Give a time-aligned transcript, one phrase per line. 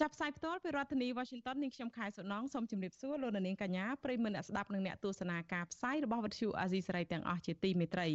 [0.00, 8.08] ចាប់ផ្សាយផ្ទាល់ពីរដ្ឋធានី Washington នាងខ្ញុំខែសុណងសូមជម្រាបសួរលោកនាងកញ្ញាប្រិយមិត្តអ្នកស្ដាប់និងអ្នកទស្សនាការផ្សាយរបស់វិទ្យុអាស៊ីសេរីទាំងអស់ជាទីមេត្រី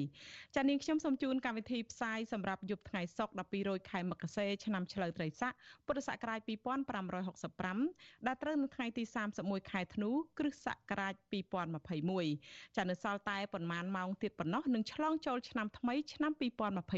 [0.55, 5.53] ចា៎នាងខ្ញុំសូមជូនកម្មវិធីផ្សាយសម្រាប់យប់ថ្ងៃសុក្រ12រោចខែមករាឆ្នាំឆ្លូវត្រីស័ក
[5.85, 6.39] ពុទ្ធសករាជ
[7.43, 9.03] 2565ដែលត្រូវនៅថ្ងៃទី
[9.37, 11.13] 31ខែធ្នូគ្រិស្តសករាជ
[11.93, 16.31] 2021ចា៎នៅសល់តែប្រហែលម៉ោងទៀតប៉ុណ្ណោះនឹងឆ្លងចូលឆ្នាំថ្មីឆ្នាំ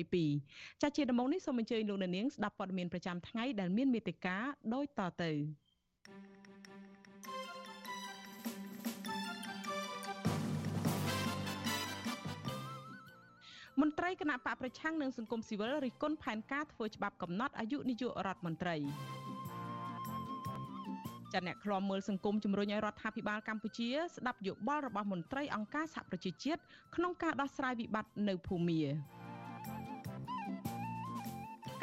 [0.07, 4.38] 2022ចា៎ជាដំបូងនេះសូមអញ្ជើញលោកនាងស្ដាប់ព័ត៌មានប្រចាំថ្ងៃដែលមានមេត្តា
[4.77, 5.31] ដូចតទៅ
[13.82, 18.76] មន្ត្រីគណៈបកប្រឆាំងនិងសង្គមស៊ីវិលរិះគន់ផែនការធ្វើច្បាប់កំណត់អាយុនាយករដ្ឋមន្ត្រី
[21.34, 26.62] ចាអ្នកឃ្លាំមើលសង្គមជំរុញឲ្យរដ្ឋាភិបាលកម្ពុជាស្ដាប់យោបល់របស់មន្ត្រីអង្គការសហប្រជាជាតិ
[26.96, 28.82] ក្នុងការដោះស្រាយវិបត្តិនៅភូមា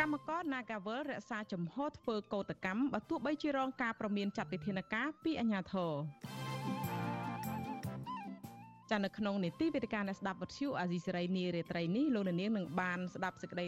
[0.00, 5.92] កម្មករ Nagavel រក្សាចំហធ្វើកោតកម្មបើទោះបីជារងការប្រមានចាត់វិធានការពីអាជ្ញាធរ
[8.90, 13.66] ចានៅក្នុងនីតិវេទិកាអ្នកស្ដាប់វិទ្យុអាស៊ីសេរីនារាត្រីនេះលោកនាងនឹងបានស្ដាប់សេចក្តី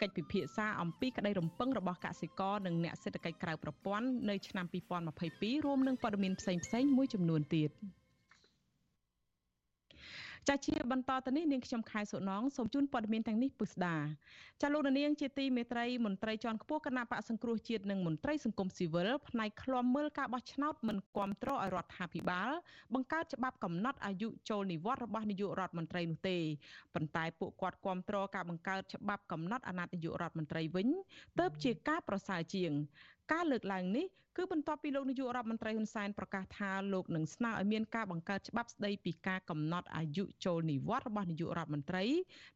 [0.00, 4.66] កិច្ចពិភាក្សាអំពីក្តីរំពឹងរបស់កសិករនិងអ្នកសេដ្ឋកិច្ចក្រៅប្រព័ន្ធនៅឆ្នាំ
[5.16, 7.70] 2022រួមនឹងព័ត៌មានផ្សេងៗមួយចំនួនទៀត។
[10.48, 13.96] ចាជាបន្តទៅនេះនាងខ្ញុំខែសុណងសូមជូនព័ត៌មានទាំងនេះពុស្ដា
[14.60, 22.50] ចាលោកនាងជាទីមេត្រីមន្ត្រីជាន់ខ្ពស់គណៈបកសង្គ្រោះជាតិនិងមន្ត្រីសង្គមស៊ីវិលផ្នែកឃ្លាំមើលការបោះឆ្នោតមិនគ្រប់គ្រងឲ្យរដ្ឋាភិបាល
[22.94, 26.38] បង្កើតច្បាប់កំណត់អាយុចូលនិវត្តន៍របស់នាយករដ្ឋមន្ត្រីនោះទេ
[26.94, 30.88] ប៉ុន្តែពួកគាត់គ្រប់គ្រងការបង្កើតច្បាប់កំណត់អាណត្តិនាយករដ្ឋមន្ត្រីវិញ
[31.40, 32.72] ទៅជាការប្រសើរជាង
[33.32, 42.04] ការលើកឡើងនេះគឺបន្ទាប់ពីលោកនាយករដ្ឋមន្ត្រីហ៊ុនសែនប្រកាសថាលោកនឹងស្នើឲ្យមានការបង្កើតច្បាប់ស្តីពីការកំណត់អាយុចូលនិវត្តន៍របស់នាយករដ្ឋមន្ត្រី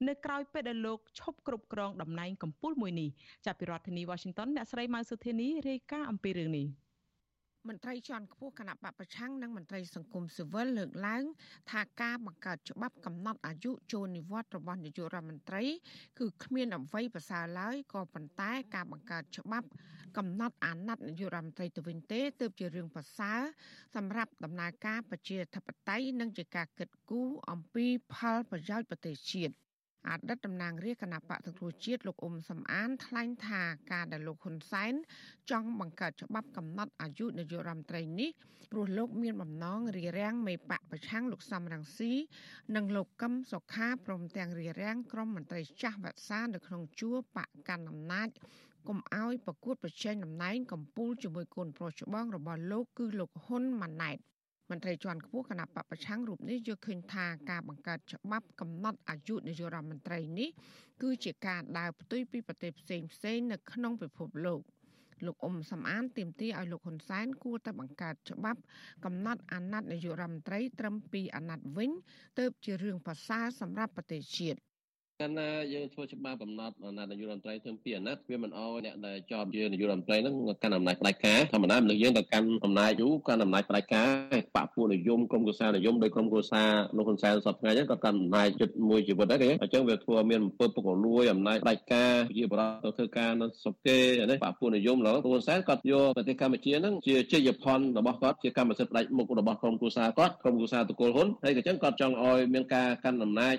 [0.08, 3.08] នៅក្រៅពេលដែលលោកឈប់គ្រប់គ្រងតំណែងកម្ពូលមួយនេះ
[3.46, 6.68] ចាប់ពីរដ្ឋធានី Washington អ្នកស្រីម៉ៅសុធានីរាយការណ៍អំពីរឿងនេះ។
[7.68, 11.24] មន្ត្រីជាន់ខ្ពស់គណៈបពប្រឆាំងនិងមន្ត្រីសង្គមស៊ីវិលលើកឡើង
[11.70, 15.62] ថាការបង្កើតច្បាប់កំណត់អាយុចូលនិវត្តន៍របស់នាយករដ្ឋមន្ត្រី
[16.18, 19.68] គឺគ្មានអ្វីប្រសើរឡើយក៏ប៉ុន្តែការបង្កើតច្បាប់
[20.18, 23.40] កំណត់អាណត្តិនាយករដ្ឋមន្ត្រីទៅវិញទេទើបជារឿងប្រសើរ
[23.96, 29.54] សម្រាប់ដំណើរការប្រជាធិបតេយ្យនិងជាការគិតគូរអំពីផលប្រយោជន៍ប្រទេសជាតិ
[30.10, 34.94] អតីតតំណាងរាជគណៈបកសង្គ្រោះជាតិលោកអ៊ុំសំអានថ្លែងថាការដែលលោកហ៊ុនសែន
[35.50, 38.30] ចង់បង្កើតច្បាប់កំណត់អាយុនាយករដ្ឋមន្ត្រីនេះ
[38.72, 42.12] ព្រោះលោកមានបំណងរារាំងមេបកប្រឆាំងលោកសំរងស៊ី
[42.76, 48.28] និងលោកកឹមសុខាព្រមទាំងរារាំងក្រុមមន្ត្រីចាស់វក្សានៅក្នុងជួរបកកាន់អំណាច
[48.88, 54.18] កុំឲ្យប្រកួតប្រជែងតំណែងកម្ពុជាជាមួយកូនប្រុសច្បងរបស់លោកគឺលោកហ៊ុនម៉ាណែត
[54.70, 60.50] មន្ត្រីជាន់ខ្ពស់គណៈបពប្រឆាំងរូបនេះយល់ឃើញថាការបង្កើតច្បាប់កំណត់អាយុនាយករដ្ឋមន្ត្រីនេះ
[61.02, 64.60] គឺជាការដើរផ្ទុយពីប្រទេសផ្សេងផ្សេងនៅក្នុងពិភពលោក
[65.26, 68.60] លោកអ៊ុំសំអានទាមទារឲ្យលោកហ៊ុនសែនគួរតែបង្កើតច្បាប់
[69.04, 71.90] កំណត់អាណត្តិនាយករដ្ឋមន្ត្រីត្រឹម2អាណត្តិវិញ
[72.38, 74.58] ទើបជារឿងប្រសើរសម្រាប់ប្រទេសជាតិ
[75.24, 84.08] កាលណាយើងធ្វើច្បាប់កំណត់អាណត្តិនាយករដ្ឋមន្ត្រីធ្វើពីអាណត្តិវាមិនអោយអ្នកដែលជាប់ជានាយករដ្ឋមន្ត្រីហ្នឹងកាន់អំណាចផ្ដាច់ការធម្មតាមនុស្សយើងទៅកាន់អំណាចយូរកាន់អំណាចផ្ដាច់ការ
[84.56, 86.62] បពពួកនិយមក្រុមគូសានិយមដោយក្រុមគូសា
[86.96, 93.98] លោកហ៊ុនសែនសពថ្ងៃហ្នឹងក៏កាន់អំណាចចិត្តមួយជីវិតដែរគេអញ្ចឹងវាធ្វើមានអំពើពុករលួយអំណាចផ្ដាច់ការជាបរិបទទៅធ្វើការនៅស្រុកគេ
[94.30, 103.56] នេះបពពួកនិយមឡើយលោកហ៊ុនសែនគាត់យកប្រទេសកម្ពុជាហ្នឹងជាជ័យភ័ណ្ឌរបស់គាត់ជាកម្មសិទ្ធិផ្ដាច់មុខរបស់ក្រុមគូសាគាត់ក្រុមគូសាតកូលហ៊ុនហើយក៏អញ្ចឹងគាត់ចង់ឲ្យមានការកាន់អំណាច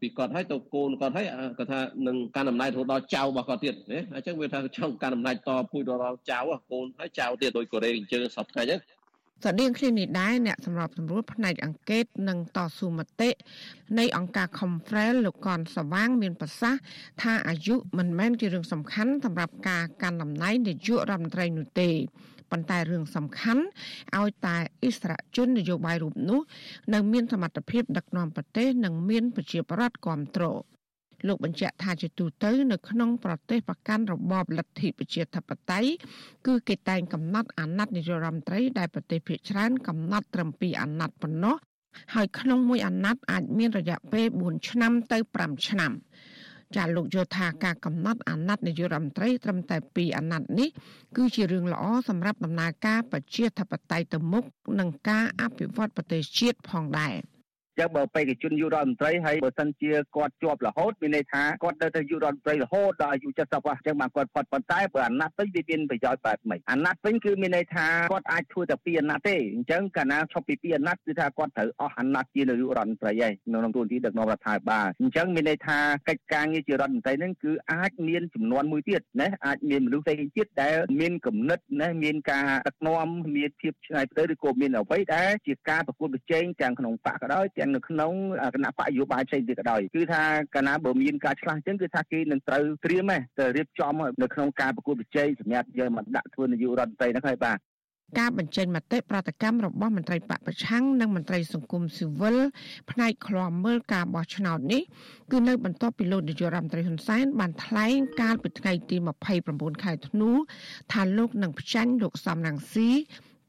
[0.00, 1.26] ពីគាត់ហើយទៅកូនគាត់ហើយ
[1.58, 6.38] គាត់ថានឹងកាន់អំណាចរហូតដល់ចៅរបស់គាត់ទៀតណាអញ្ចឹងវាថាចង់កាន់អំណាចតពូជដល់ចៅ
[6.70, 8.80] កូនហើយចៅទៀតដោយកូរ៉េអញ្ជើញសពថ្ងៃហ្នឹង
[9.44, 13.30] ស្តៀងគ្នានេះដែរអ្នកសម្របសម្រួលផ្នែកអង្កេតនិងតស៊ូមតិ
[13.98, 16.80] នៃអង្គការ Confrel លោកកនសវាង មានប្រសាសន៍
[17.22, 21.90] ថាអាយុមិនមែនជារឿងសំខាន់សម្រាប់ការកាន់តំណែងនាយករដ្ឋមន្ត្រីនោះទេ
[22.50, 23.62] ប៉ុន្តែរឿងសំខាន់
[24.16, 26.40] ឲ្យតែអិសរាជជននយោបាយរូបនោះ
[26.94, 30.73] នៅមានសមត្ថភាពដឹកនាំប្រទេសនិងមានប្រជាប្រដ្ឋគ្រប់គ្រង
[31.26, 35.90] លោកបញ្ជាក់ថាជាទូទៅនៅក្នុងប្រទេសប្រកាន់របបលទ្ធិប្រជាធិបតេយ្យ
[36.46, 41.56] គឺគេតែងកំណត់អាណត្តិនាយករដ្ឋមន្ត្រីដែលប្រទេសភាគច្រើនកំណត់ត្រឹម2អាណត្តិប៉ុណ្ណោះ
[42.14, 45.92] ហើយក្នុងមួយអាណត្តិអាចមានរយៈពេល4ឆ្នាំទៅ5ឆ្នាំ
[46.76, 50.68] ចាលោកយល់ថាការកំណត់អាណត្តិនាយករដ្ឋមន្ត្រីត្រឹមតែ2អាណត្តិនេះ
[51.16, 54.44] គឺជារឿងល្អសម្រាប់ដំណើរការប្រជាធិបតេយ្យទៅមុខ
[54.78, 57.14] និងការអភិវឌ្ឍប្រទេសជាតិផងដែរ។
[57.78, 63.38] ចឹងបើបេក្ខជនយុរដ្ឋមន្ត្រីហើយបើសិនជាគាត់ជាប់រហូតមានន័យថាគាត់នៅតែយុរដ្ឋមន្ត្រីរហូតដល់អាយុ70
[63.68, 75.78] អញ្ចឹងបានគាត់ផុតប៉ុន្តែបើអាណត្តិវិញវាមានប្រយោជន៍បែបម៉េចអាណត្តិវិញគឺមានន័យថាគាត់អាចធ្វើតែពីរអាណត្តិទេអញ្ចឹងកាលណាឈប់ពីពីរអាណត្តិគឺថាគាត់ត្រូវអស់អាណត្តិជានាយករដ្ឋមន្ត្រីហើយនៅក្នុងទូនទីដឹកនាំរដ្ឋាភិបាលអញ្ចឹងមានន័យថា
[76.08, 88.12] កិច្ចការងារជារដ្ឋមន្ត្រីហ្នឹងគឺអាចមានចំនួនមួយទៀតណាអាចមានមនុស្សផ្សេងទៀតដែលមានគំនិតណាមានការដឹកនាំមានភាពឆ្នៃប្រឬក៏មានអ្វីដែលជាការប្រកួតប្រជែងទាំងក្នុងបកក៏ដោយទាំងនៅក្នុង
[88.54, 90.22] គណៈបកយោបាយផ្សេងទៀតក៏ដោយគឺថា
[90.54, 97.58] កាលណាបើមានការឆ្លាស់អញ្ចឹងគឺថាគេនឹងត្រូវត្រៀមទៅរៀបចំនៅក្នុងការប្រកួតប្រជែងសម្រាប់យកមកដាក់ធ្វើនាយករដ្ឋមន្ត្រីហ្នឹងហើយបាទ
[98.18, 102.36] ការបញ្ចេញមតិប្រតិកម្មរបស់មន្ត្រីបកប្រឆាំងនិងមន្ត្រីសង្គមស៊ីវិល
[102.90, 104.82] ផ្នែកឃ្លាំមើលការបោះឆ្នោតនេះ
[105.32, 108.96] គឺនៅបន្ទាប់ពីលោកនាយករដ្ឋមន្ត្រីហ៊ុនសែនបានថ្លែងកាលពីថ្ងៃទី
[109.40, 110.30] 29ខែធ្នូ
[110.92, 112.90] ថាលោកនឹងផ្ចាញ់លោកសំរងស៊ី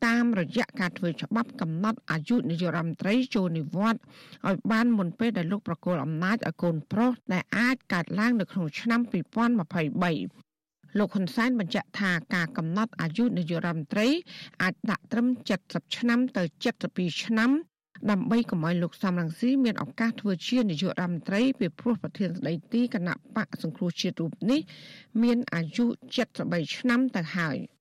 [0.06, 4.02] តាមរយៈការធ្វើច្បាប់កំណត់អាយុនាយករដ្ឋមន្ត្រីចូលនិវត្តន៍
[4.48, 14.07] ឲ្យបានមុនពេលដែលលោកប្រកល់អំណាចឲ្យកូនប្រុសដែលអាចកើតឡើងនៅក្នុងឆ្នាំ2023លោកហ៊ុនសែនបញ្ជាក់ថាការកំណត់អាយុនាយករដ្ឋមន្ត្រី
[14.62, 15.28] អាចដាក់ត្រឹម
[15.62, 16.44] 70ឆ្នាំទៅ
[16.84, 17.51] 72ឆ្នាំ
[18.12, 24.62] ដើម្បីកុំឲ្យលោកសំរងស៊ីមានឱកាសធ្វើជានាយករដ្ឋមន្ត្រីពីព្រោះប្រធានស្ដីទីគណៈបកសង្គ្រោះជាតិរូបនេះ
[25.24, 25.86] មានអាយុ
[26.31, 27.58] 73ឆ្នាំទៅហើយ។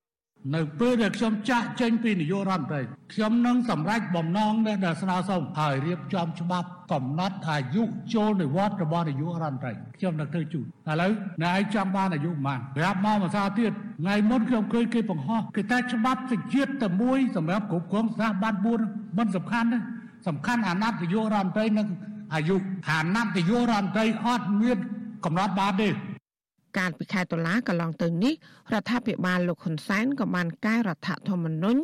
[0.52, 2.80] នៅពេលដែលខ្ញុំចាក់ចេញពីនាយករដ្ឋមន្ត្រី
[3.12, 7.82] ខ្ញុំនឹងសម្រេចបំណងដែលស្នើសុំហើយរៀបចំច្បាប់កំណត់អាយុ
[8.14, 11.12] ចូលនិវត្តន៍របស់នាយករដ្ឋមន្ត្រីខ្ញុំនឹងធ្វើជូនឥឡូវ
[11.42, 18.54] ណែឯងចាំបានអាយុប៉ុន្មានប្រាប់មកភាសាទៀតថ្ងៃមុនខ្ញុំឃើញគេបង្ហោះគេតែច្បាប់សេចក្ដីតែមួយសម្រាប់គ្រប់គ្រងស្ថាប័ន
[18.86, 19.78] 4មិនសំខាន់ទេ
[20.28, 21.88] សំខាន់អាណត្តិនាយករដ្ឋមន្ត្រីនិង
[22.34, 22.56] អាយុ
[22.90, 24.78] អាណត្តិនាយករដ្ឋមន្ត្រីអត់មាន
[25.24, 25.88] កំណត់បានទេ
[26.78, 28.34] កាលពីខែតុលាកន្លងទៅនេះ
[28.72, 31.80] រដ្ឋាភិបាលលោកហ៊ុនសែនក៏បានកែរដ្ឋធម្មនុញ្ញ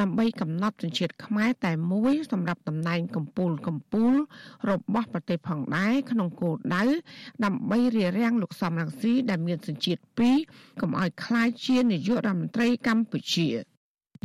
[0.00, 4.14] ដើម្បីកំណត់សញ្ជាតិខ្មែរតែមួយសម្រាប់តំណែងកម្ពូលកម្ពូល
[4.70, 6.84] របស់ប្រទេសផងដែរក្នុងគោលដៅ
[7.44, 10.00] ដើម្បីរារាំងលោកសំរងស៊ីដែលមានសញ្ជាតិ
[10.40, 13.48] 2កុំឲ្យក្លាយជានាយករដ្ឋមន្ត្រីកម្ពុជា។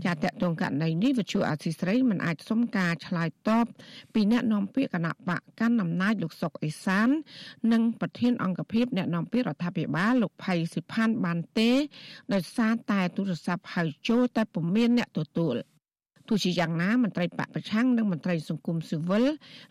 [0.05, 3.65] ចាតតងករណីនេះវិទ្យុអាស៊ីស្រីមិនអាចសុំការឆ្លើយតប
[4.13, 7.09] ពីអ្នកនាំពាក្យគណៈបកកាន់អំណាចលោកសុកអេសាន
[7.71, 11.71] និងប្រធានអង្គភិបអ្នកនាំពាក្យរដ្ឋាភិបាលលោកផៃសិផាន់បានទេ
[12.33, 15.55] ដោយសារតែទូរស័ព្ទហៅចូលតែពុំមានអ្នកទទួល
[16.27, 19.23] ទោះជាយ៉ាងណាមន្ត្រីបកប្រឆាំងនិងមន្ត្រីសង្គមស៊ីវិល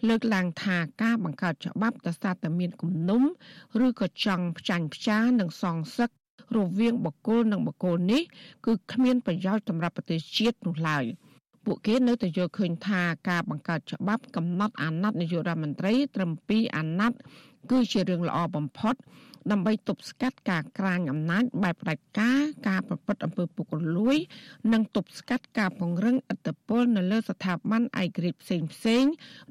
[0.09, 3.23] លើកឡើងថាការបង្កើតច្បាប់ដោយសារតែមានគំនុំ
[3.87, 6.11] ឬក៏ចង់ផ្ចាញ់ផ្ចានិងសងសឹក
[6.59, 8.23] រវាងបកគលនិងបកគលនេះ
[8.67, 11.05] គឺគ្មានប្រយោជន៍សម្រាប់ប្រទេសជាតិនោះឡើយ
[11.65, 17.19] ពួកគេនៅតែយល់ឃើញថាការបង្កើតច្បាប់កំណត់អាណត្តិនាយករដ្ឋមន្ត្រីត្រឹម2អាណត្តិ
[17.71, 18.95] គឺជារឿងល្អបំផុត
[19.51, 24.17] ដើម្បីទប់ស្កាត់ការក្រាញអំណាចបែបផ្ដាច់ការការប្រព្រឹត្តអំពើពុករលួយ
[24.73, 29.05] និងទប់ស្កាត់ការពង្រឹងឥទ្ធិពលនៅលើស្ថាប័នឯករាជ្យផ្សេងផ្សេង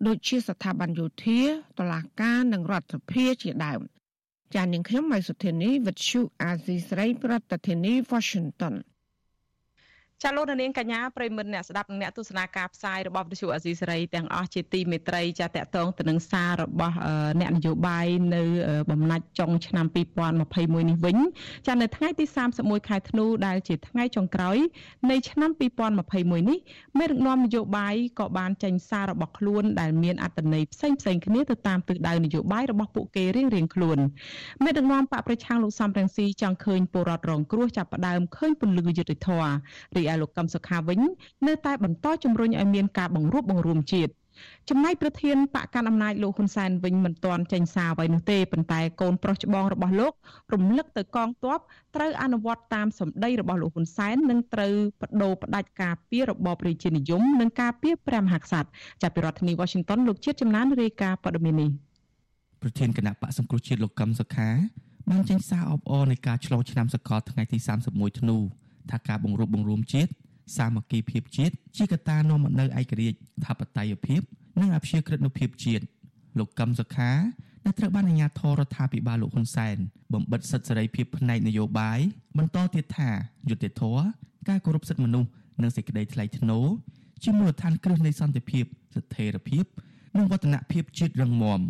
[0.07, 1.42] ដូចជាស្ថាប័នយោធា
[1.80, 3.81] តុលាការនិងរដ្ឋសភាជាដើម
[4.56, 7.33] ចាននាងខ្ញុំម៉ៃសុធានីវិទ្យុអាស៊ីស្រីប្រ
[7.68, 8.74] ធានាធិបតី Washington
[10.24, 16.96] ចាលោកនាងកញ្ញាប្រិមមអ្នកស្ដាប់អ្នកទស្សនាការផ្សាយរបស់វិទ្យុអាស៊ីសេរីទាំងអស់ជាទីមេត្រីចាតកតងទៅនឹងសាររបស់
[17.42, 18.44] អ្នកនយោបាយនៅ
[18.92, 19.86] បំណាច់ចុងឆ្នាំ
[20.34, 21.18] 2021នេះវិញ
[21.68, 22.26] ចានៅថ្ងៃទី
[22.58, 24.58] 31ខែធ្នូដែលជាថ្ងៃចុងក្រោយ
[25.10, 26.60] នៃឆ្នាំ2021នេះ
[27.00, 33.98] មេដឹកនាំនយោបាយក៏បានចេញសាររបស់ខ្លួនដែលមានអត្ថន័យផ្សេងផ្សេងគ្នាទៅតាមទិសដៅនយោបាយរបស់ពួកគេរៀងៗខ្លួន
[34.63, 39.46] មេដឹកនាំបកប្រឆាំងលោកសំរងស៊ីចង់ឃើញពលរដ្ឋរងគ្រោះចាប់ផ្ដើមឃើញពលឺយុទ្ធធរ
[39.98, 41.00] រីឯលោកកឹមសុខាវិញ
[41.48, 44.12] នៅតែបន្តជំរុញឲ្យមានការបង្រួបបង្រួមជាតិ
[44.70, 50.13] ចំណែកប្រធានបកកណ្ដាលអំណាចលោកហ៊ុនសែនវិញមិនទាន់ចេញសារអ្វីនោះទេប៉ុន្តែកូនប្រុសច្បងរបស់លោក
[50.53, 51.60] រំលឹកទៅកងទ័ព
[51.96, 58.70] ត្រូវអនុវត្តតាមសម្ដីរបស់លោកហ៊ុនសែននិងត្រូវបដូរផ្ដាច់ការពីរបបរាជានិយមនិងការពីព្រះមហាក្សត្រ
[59.01, 61.70] ចាប់ពីរដ្ឋធានី Washington លោកជាតិចំណានរាយការណ៍ព័ត៌មាននេះ
[62.62, 64.50] ប្រធានគណៈបកសង្គ្រោះជាតិលោកកឹមសុខា
[65.10, 67.58] បានចេញសារអបអរនៃការឆ្លងឆ្នាំសកលថ្ងៃទី
[67.89, 68.38] 31ធ្នូ
[68.90, 70.12] ថាការបង្រួបបង្រួមជាតិ
[70.58, 74.22] សាមគ្គីភាពជាតិជាកត្តានាំមកនូវឯករាជ្យថាបតេយ្យភាព
[74.60, 75.84] និងអព្យាក្រឹតនុភាពជាតិ
[76.38, 77.12] លោកកឹមសុខា
[77.66, 79.78] ដែលត្រូវបានអាជ្ញាធររដ្ឋាភិបាលលោកហ៊ុនសែន
[80.14, 82.00] បំបិតសិទ្ធិសេរីភាពផ្នែកនយោបាយ
[82.38, 83.10] បន្តទៀតថា
[83.50, 84.04] យុត្តិធម៌
[84.50, 85.30] ការគោរពសិទ្ធិមនុស្ស
[85.62, 86.66] និងសេចក្តីថ្លៃថ្នូរ
[87.24, 89.66] ជាមូលដ្ឋានគ្រឹះនៃសន្តិភាពស្ថិរភាព
[90.18, 91.62] និងវឌ្ឍនភាពជាតិរឹងមាំ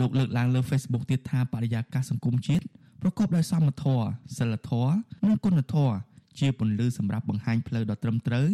[0.00, 2.64] លោកលើកឡើងលើ Facebook ទៀតថាបរិយាកាសសង្គមជាតិ
[3.02, 4.06] ប្រកបដោយសមធម៌
[4.38, 4.94] សិលធម៌
[5.28, 5.94] និងគុណធម៌
[6.38, 8.48] ជាពន្លឺសម្រាប់បង្ហាញផ្លូវដ៏ត្រឹមត្រូវ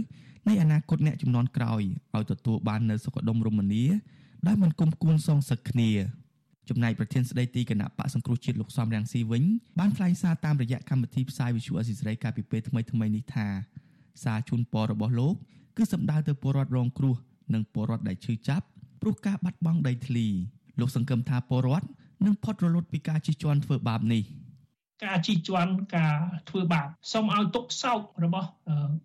[0.49, 1.83] នៃអនាគតអ្នកចំនួនក្រោយ
[2.15, 3.85] ឲ្យទទួលបាននូវសុខដុមរមនា
[4.47, 5.91] ដោយមិនគុំគួនសងសឹកគ្នា
[6.69, 9.43] ចំណែកប្រធានស្ដីទីគណៈបកសង្គ្រោះជាតិលោកសំរងស៊ីវិញ
[9.79, 13.47] បានថ្លែងសារតាមរយៈកម្មវិធីផ្សាយវិទ្យុអេស៊ីសរ៉ៃកាលពីពេលថ្មីៗនេះថា
[14.25, 15.35] សារជូនពររបស់លោក
[15.77, 17.17] គឺសម្ដៅទៅពលរដ្ឋរងគ្រោះ
[17.55, 18.67] និងពលរដ្ឋដែលឈឺចាប់
[19.01, 20.27] ព្រោះការបាត់បង់ដីធ្លី
[20.81, 21.87] លោកសង្ឃឹមថាពលរដ្ឋ
[22.25, 24.23] នឹងផុតរលត់ពីការជិះជាន់ធ្វើបាបនេះ។
[25.05, 26.17] ការជិះជាន់ការ
[26.49, 28.49] ធ្វើបាបសូមឲ្យទុកសោករបស់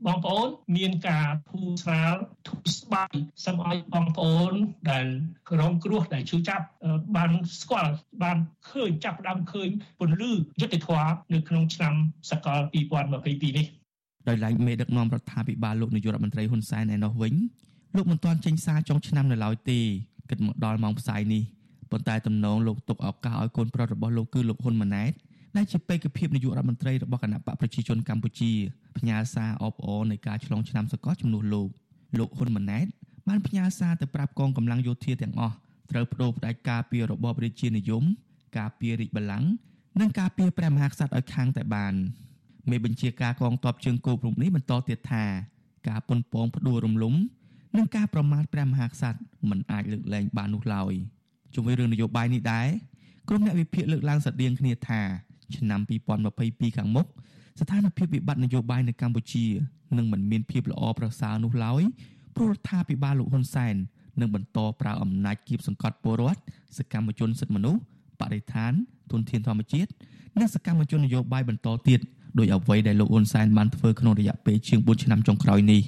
[0.06, 2.16] បងប្អូន មានការធូរស្រាល
[2.48, 3.16] ធូរស្បើយ
[3.46, 4.54] សូមឲ្យបងប្អូន
[4.92, 5.06] ដែល
[5.60, 6.66] រងគ្រោះដែលឈឺចាប់
[7.18, 7.32] បាន
[7.62, 7.94] ស្គាល់
[8.24, 8.38] បាន
[8.70, 9.70] ឃើញចាប់ផ្ដើមឃើញ
[10.00, 10.32] ពន្លឺ
[10.62, 11.94] យុទ្ធធម៌នៅក្នុងឆ្នាំ
[12.32, 12.60] សកល
[13.10, 13.68] 2022នេះ
[14.28, 17.34] ដោយឡែកមេដឹកនាំរដ្ឋាភិបាលលោកនាយករដ្ឋមន្ត្រីហ៊ុនសែនឯណោះវិញ
[17.96, 19.80] លោកមិនទាន់ចេញសារចុងឆ្នាំនៅឡើយទេ
[20.30, 21.44] គិតមកដល់ម៉ោងផ្សាយនេះ
[21.92, 25.12] ប៉ុន្តែតំណងលោកទុកឱកាសឲ្យកូនប្រុសរបស់លោកគឺលោកហ៊ុនម៉ាណែត
[25.58, 28.52] ដែលជាបេក្ខភាពនាយករដ្ឋមន្ត្រីរបស់គណៈបកប្រជាជនកម្ពុជា
[28.98, 31.70] ផ្ញើសារអបអរនៃការឆ្លងឆ្នាំសកលជំនួសលោក
[32.20, 32.86] លោកហ៊ុនម៉ាណែត
[33.28, 35.56] បានផ្ញើសារទៅប្រាប់កងកម្លាំងយោធាទាំងអស់
[35.92, 38.04] ត្រូវបដូរផ្ដាច់ការពីរបបរាជានិយម
[38.58, 39.50] ការពីរិទ្ធបល្ល័ង្ក
[40.00, 41.94] និងការពីព្រះមហាក្សត្រឲ្យខាងតែបាន
[42.70, 45.26] មេបញ្ជាការកងទ័ពជើងគោករូបនេះបន្តទៀតថា
[45.90, 47.16] ការប៉ុនប៉ងផ្ដួលរំលំ
[47.78, 50.94] និងការប្រមាថព្រះមហាក្សត្រមិនអាចលើកលែងបាននោះឡើយ
[51.54, 52.68] ជុំវិញរឿងនយោបាយនេះដែរ
[53.30, 55.02] ក្រុមអ្នកវិភាគលើកឡើងស្តីងគ្នាថា
[55.58, 55.80] ឆ្នាំ
[56.30, 57.06] 2022ខាងមុខ
[57.60, 59.46] ស្ថានភាពវិបត្តិនយោបាយនៅកម្ពុជា
[59.98, 61.82] នឹងមិនមានភាពល្អប្រសើរនោះឡើយ
[62.36, 63.76] ព្រោះរដ្ឋាភិបាលលោកហ៊ុនសែន
[64.20, 66.40] នឹងបន្តប្រើអំណាចគៀបសង្កត់ពលរដ្ឋ
[66.78, 67.82] សកម្មជនសិទ្ធិមនុស្ស
[68.22, 68.72] បរិស្ថាន
[69.12, 69.90] ទុនធានធម្មជាតិ
[70.40, 72.00] និងសកម្មជននយោបាយបន្តទៀត
[72.40, 75.82] ដោយអ្វីដែលលោកហ៊ុនសែនបានធ្វើក្នុងរយៈពេលជាង4ឆ្នាំចុងក្រោយនេះ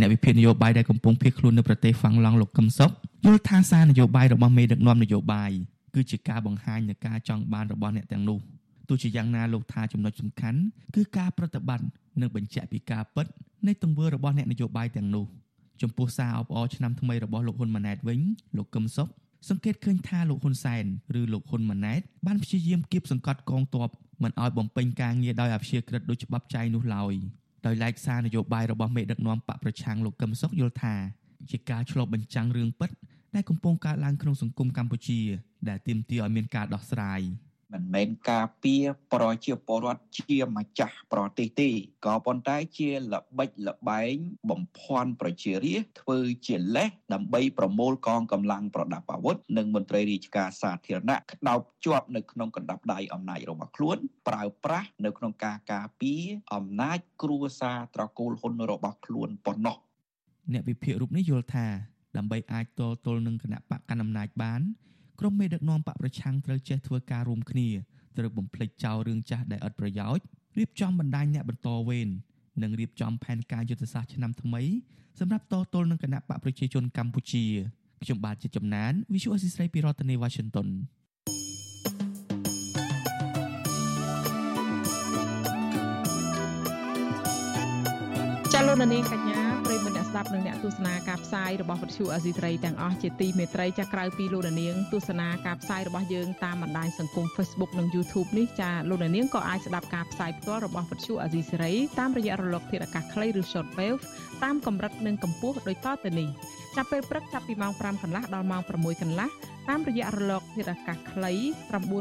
[0.00, 2.90] អ្នកវិភាគនយោបាយដែលកំពុងភៀសខ្លួននៅប្រទេសហ្វាំងឡង់លោកកឹមសុខ
[3.26, 5.50] យល់ថាសារនយោបាយរបស់មេដឹកនាំនយោបាយ
[5.94, 8.38] គឺជាការបង្ហាញនៃការចង់បានរបស់អ្នកទាំងនោះ
[8.90, 10.60] ទោះជាយ៉ាងណាលោកថាចំណុចសំខាន់
[10.94, 11.86] គឺការប្រតិបត្តិ
[12.20, 13.26] និងបញ្ជាក់ពីការពិត
[13.66, 15.26] នៃទង្វើរបស់អ្នកនយោបាយទាំងនោះ
[15.82, 18.20] ចំពោះសារអបអរឆ្នាំថ្មីរបស់លោកហ៊ុនម៉ាណែតវិញ
[18.56, 19.08] លោកកឹមសុខ
[19.48, 20.84] សង្កេតឃើញថាលោកហ៊ុនសែន
[21.20, 23.88] ឬលោកហ៊ុនម៉ាណែតបានព្យាយាមគៀបសង្កត់កងទ័ព
[24.22, 27.14] មិនឲ្យបំពេញការងារដោយអព្យាក្រឹតដោយច្បាប់ចែងនោះឡើយ
[27.66, 30.94] ដោយឡែកសារនយោបាយរបស់មេដឹកនាំបកប្រឆាំងលោកកឹមសុខយល់ថា
[31.50, 32.90] ជាការឆ្លុះបញ្ចាំងរឿងពិត
[33.34, 35.20] ដែលកំពុងកើតឡើងក្នុងសង្គមកម្ពុជា
[35.68, 37.20] ដែលទាមទារឲ្យមានការដោះស្រាយ។
[37.72, 41.68] មិនមែនការពារប្រជាពលរដ្ឋជាម្ចាស់ប្រទេសទេ
[42.06, 44.14] ក៏ប៉ុន្តែជាល្បិចល្បែង
[44.50, 53.98] បំភាន់ប្រជារាស្ត្រធ្វើជាលេសដើម្បីប្រមូលកងកម្លាំងប្រដាប់អាវុធនិងមន្ត្រីរាជការសាធារណៈក្តោបជាប់នៅក្នុងកណ្ដាប់ដៃអំណាចរបស់ខ្លួន
[54.28, 56.22] ប្រើប្រាស់នៅក្នុងការការពារ
[56.54, 59.76] អំណាចគ្រួសារត្រកូលហ៊ុនរបស់ខ្លួនប៉ុណ្ណោះ
[60.52, 61.66] អ្នកវិភាគរូបនេះយល់ថា
[62.16, 64.60] ដើម្បីអាចតទល់នឹងគណៈបកកណ្ដាលអំណាចបាន
[65.20, 67.68] ក្រុមមេដឹកនាំបកប្រឆាំងត្រូវចេះធ្វើការរួមគ្នា
[68.16, 70.24] ត្រូវបំភ្លេចចោលរឿងចាស់ដែលឥតប្រយោជន៍
[70.58, 72.08] រៀបចំបណ្ដាញអ្នកបន្តវេន
[72.62, 74.62] និងរៀបចំផែនការយុទ្ធសាស្ត្រឆ្នាំថ្មី
[75.18, 77.44] សម្រាប់តទល់នឹងគណៈបកប្រជាជនកម្ពុជា
[78.02, 80.68] ខ្ញុំបាទជាចំណាន Visual Assisray ពីរដ្ឋធានី Washington
[88.52, 89.49] ចាលោកនាងកញ្ញា
[90.10, 104.00] ស្ដាប់និងអ្នកទស្សនាការផ្សាយរបស់វិទ្យុអាស៊ីសេរីទាំងអស់ជាទីមេត្រីចាក្រៅពីលោកនាងទស្សនាការផ្សាយរបស់យើងតាមបណ្ដាញសង្គម Facebook និង YouTube នេះចាលោកនាងក៏អាចស្ដាប់ការផ្សាយផ្ទាល់របស់វិទ្យុអាស៊ីសេរីតាមរយៈរលកធាតុអាកាសខ្លីឬ Shortwave
[104.42, 106.28] តាមកម្រិតនិងកម្ពស់ដូចតទៅនេះ
[106.76, 109.28] ចាប់ពេលព្រឹកចាប់ពីម៉ោង5កន្លះដល់ម៉ោង6កន្លះ
[109.68, 111.32] តាមរយៈរលកធាតុអាកាសខ្លី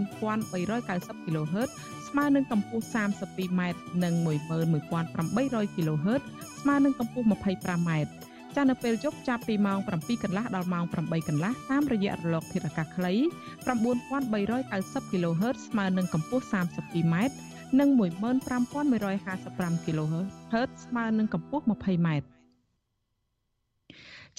[0.10, 1.70] 9390 kHz
[2.10, 3.62] ស្មើនឹងកម្ពស់ 32m
[4.04, 6.22] និង11800 kHz
[6.62, 7.90] ស្មើនឹងកម្ពស់ 25m
[8.56, 13.14] ចានៅពេលយប់ចាប់ពីម៉ោង7កន្លះដល់ម៉ោង8កន្លះតាមរយៈរលកធាតុអាកាសខ្លី
[13.78, 17.16] 9390 kHz ស្មើនឹងកម្ពស់ 32m
[17.80, 22.39] និង15155 kHz ស្មើនឹងកម្ពស់ 20m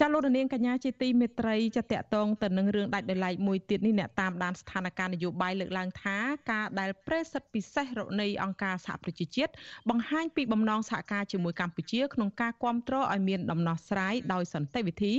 [0.03, 6.17] ចាលោកនាងកញ្ញាជាទីមេត្រីចាតកតងទៅនឹងរឿងដាច់ដោយឡែកមួយទៀតនេះអ្នកតាមដានស្ថានភាពនយោបាយលើកឡើងថា
[6.51, 9.53] ការដែលប្រេសិតពិសេសរនៃអង្គការសហប្រជាជាតិ
[9.91, 15.15] បង្ហាញពីបំណងសហការជាមួយកម្ពុជាក្នុងការគ្រប់គ្រងឲ្យមានដំណោះស្រាយដោយសន្តិវិធី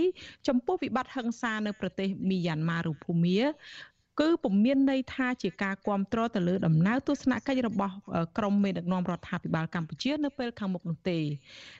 [0.47, 3.39] ចំពោះវិបត្តិហិង្សានៅប្រទេសមីយ៉ាន់ម៉ាឬភូមា
[4.21, 7.93] គឺពុំមានន័យថាជាការគ្រប់គ្រងទៅលើដំណើរទស្សនកិច្ចរបស់
[8.37, 11.19] ក្រមមេដឹកនាំរដ្ឋាភិបាលកម្ពុជានៅពេលខាងមុខនោះទេ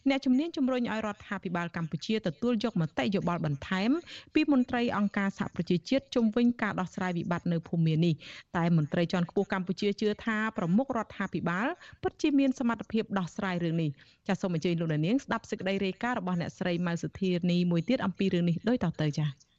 [0.10, 3.89] អ្នកជំនាញជំរុញឲ្យរដ្ឋាភិបាលកម្ពុជាទទួលយកមតិយោបល់បន្ថែម
[4.33, 8.13] ពីមន្ត្រីអង្គការសហប្រជាជាតិជំវិញការដោះស្រាយវិបត្តិនៅភូមិនេះ
[8.57, 11.67] តែមន្ត្រីជាន់ខ្ពស់កម្ពុជាជឿថាប្រមុខរដ្ឋាភិបាល
[12.03, 13.89] ពិតជាមានសមត្ថភាពដោះស្រាយរឿងនេះ
[14.27, 19.50] ចាសសូមអញ្ជើញលោកនាងស្ដាប់សេចក្តីរាយការណ៍របស់អ្នកស្រីម៉ៅសុធានីមួយទៀតអំពីរឿងនេះដូចតទៅចា៎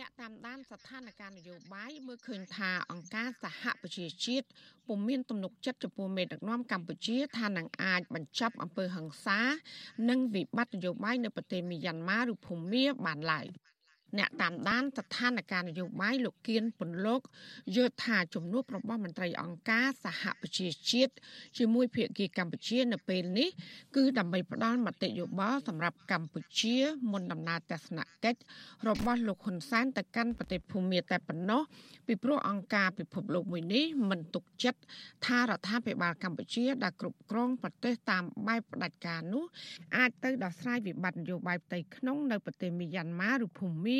[0.00, 4.46] អ្នកតាមដានស្ថានភាពនយោបាយមើលឃើញថាអង្គការសហប្រជាជាតិ
[4.86, 9.40] ពុំមានទំនុកចិត្តចំពោះមេដឹកនាំកម្ពុជាថានឹងអាចបញ្ចប់អំពើហិង្សា
[10.08, 13.46] និងវិបត្តិនយោបាយនៅប្រទេសមីយ៉ាន់ម៉ាឬភូមាបានឡើយ
[14.18, 17.20] អ្នកតាមដានស្ថានភាពនយោបាយលោកគៀនពន្លក
[17.76, 21.12] យល់ថាជំនួបរបស់មន្ត្រីអង្គការសហប្រជាជាតិ
[21.58, 23.48] ជាមួយភាគីកម្ពុជានៅពេលនេះ
[23.96, 26.76] គឺដើម្បីផ្ដល់មតិយោបល់សម្រាប់កម្ពុជា
[27.12, 28.40] មុនដំណើរទស្សនកិច្ច
[28.88, 31.62] របស់លោកហ៊ុនសែនទៅកាន់ប្រទេសភូមាតែប៉ុណ្ណោះ
[32.06, 34.80] ពីព្រោះអង្គការពិភពលោកមួយនេះមិនទុកចិត្ត
[35.26, 39.44] ថារដ្ឋាភិបាលកម្ពុជាដែលគ្រប់គ្រងប្រទេសតាមបែបផ្ដាច់ការនោះ
[39.96, 43.99] អាចទៅដោះស្រាយវិបត្តិនយោបាយផ្ទៃក្នុងនៅប្រទេសមីយ៉ាន់ម៉ាឬភូមា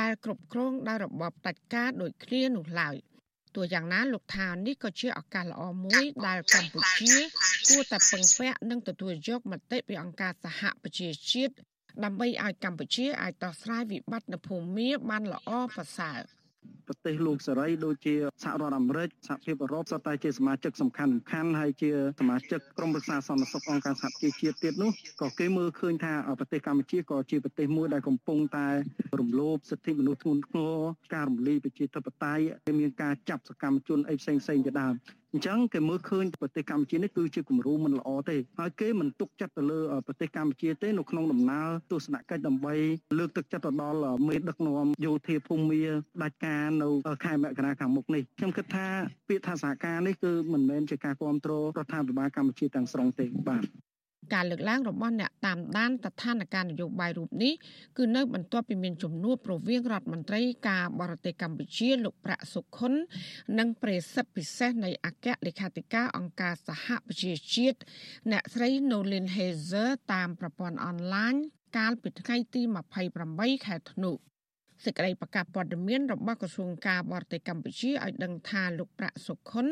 [0.00, 2.96] ដែលគ្រប់គ្រងដោយរបបផ្ដាច់ការដូចគ្នានោះឡើយ
[3.56, 7.12] ទោះយ៉ាងណាលោកថានេះក៏ជាឱកាសល្អមួយដែលកម្ពុជា
[7.68, 11.54] គួរតែពឹងពាក់និងទទួលយកមតិពីអង្គការសហប្រជាជាតិ
[12.04, 16.20] ដើម្បីឲ្យកម្ពុជាអាចដោះស្រាយវិបត្តិនៅភូមាបានល្អប្រសើរ។
[16.88, 18.14] ប្រទេសលោកសេរីដូចជា
[18.44, 21.90] សហរដ្ឋអាមេរិកសហភាពអឺរ៉ុបសុទ្ធតែជាសមាជិកសំខាន់សំខាន់ហើយជា
[22.20, 24.90] សមាជិកក្រុមប្រឹក្សាសន្តិសុខអង្គការសហប្រជាជាតិទៀតនោះ
[25.20, 28.68] ក៏គេមើលឃើញថាប្រទេសកម្ពុជាក៏ជាប្រទេសមួយដែលកំពុងតែ
[29.20, 30.76] រំលោភសិទ្ធិមនុស្សធ្ងន់ធ្ងរ
[31.14, 34.94] ការរំលាយប្រជាធិបតេយ្យមានការចាប់សកម្មជនអីផ្សេងផ្សេងជាដើម
[35.34, 42.74] អញ្ចឹងគេមើលឃើញប្រទេសកម្ពុជានេះគឺជាគំរូមិនល្អទេហើយគេមិនទុកចិត្តទៅលើប្រទេសកម្ពុជាទេនៅក្នុងដំណើរទស្សនកិច្ចដើម្បី
[43.18, 45.80] លើកទឹកចិត្តទៅដល់មេដឹកនាំយោធាភូមិ
[46.22, 46.88] ដាច់ការនៅ
[47.24, 48.86] ខែមករាខាងមុខនេះខ្ញុំគិតថា
[49.28, 53.64] ពាក្យថាសហការនេះគឺមិនមែនជាការគ្រប់គ្រងរដ្ឋាភិបាលកម្ពុជាទាំងស្រុងទេបាទ
[54.34, 57.52] ការលើកឡើងរបស់អ្នកតាមដានស្ថានភាពនយោបាយរូបនេះ
[57.98, 62.92] គឺនៅបន្ទាប់ពីមានជំនួបរវាងរដ្ឋមន្ត្រីការបរទេសកម្ពុជាលោកប្រាក់សុខុន
[63.58, 67.78] និងប្រេសិតពិសេសនៃអគ្គលេខាធិការអង្គការសហប្រជាជាតិ
[68.30, 71.34] អ្នកស្រី Nolin Hazer តាមប្រព័ន្ធអនឡាញ
[71.76, 72.62] កាលពីថ្ងៃទី
[73.14, 74.12] 28ខែធ្នូ
[74.84, 79.66] សេចក្តីប្រកាសព័ត៌មានរបស់ក្រសួងការបរទេសកម្ពុជាឲ្យដឹងថាលោកប្រាក់សុខុន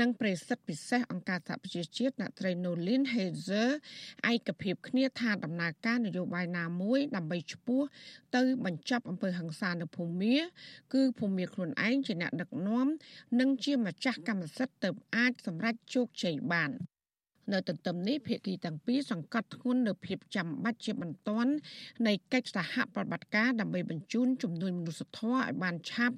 [0.00, 3.70] និងប្រេសិតពិសេសអង្គការសហប្រជាជាតិអ្នកត្រី Nolin Hazer
[4.32, 7.82] ឯកភាពគ្នាថាដំណើរការនយោបាយណាមួយដើម្បីឈ្មោះ
[8.36, 10.36] ទៅបញ្ចប់អំពើហិង្សានៅភូមា
[10.94, 12.86] គឺភូមាខ្លួនឯងជាអ្នកដឹកនាំ
[13.40, 16.72] និងជាម្ចាស់កម្មសិទ្ធិទៅអាចសម្រេចជោគជ័យបាន។
[17.52, 21.52] នៅទន្ទឹមនេះភាគីទាំងពីរសង្កត់ធ្ងន់នៅភាពចាំបាច់ជាបន្ទាន់
[22.06, 26.16] នៃកិច្ចសហប្រតិបត្តិការដើម្បីបញ្ជូនជំនួយមនុស្សធម៌ឲ្យបានឆាប់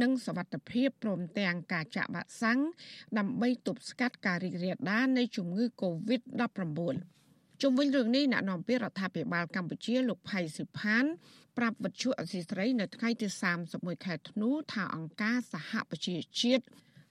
[0.00, 2.60] និងសវត្ថិភាពព្រមទាំងការចាក់វ៉ាក់សាំង
[3.18, 7.20] ដើម្បីទប់ស្កាត់ការរីករាលដាលនៃជំងឺ Covid-19
[7.62, 11.04] ជុំវិញរឿងនេះអ្នកនាំពាក្យរដ្ឋាភិបាលកម្ពុជាលោកផៃស៊ីផាន
[11.58, 13.28] ប្រាប់វិទ្យុអសីស្រី នៅថ្ងៃទី
[13.66, 16.64] 31ខែធ្នូថាអង្គការសហប្រជាជាតិ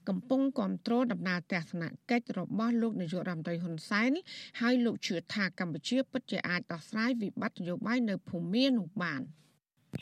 [0.08, 4.12] កំពុងគ្រប់គ្រងដំណើរទស្សនកិច្ចរបស់លោកនាយករដ្ឋមន្ត្រីហ៊ុនសែន
[4.60, 9.20] ហើយលោកជឿថាកម្ពុជាពិតជាអាចដោះស្រាយវិបត្តិនយោបាយនៅភូមានោះបាន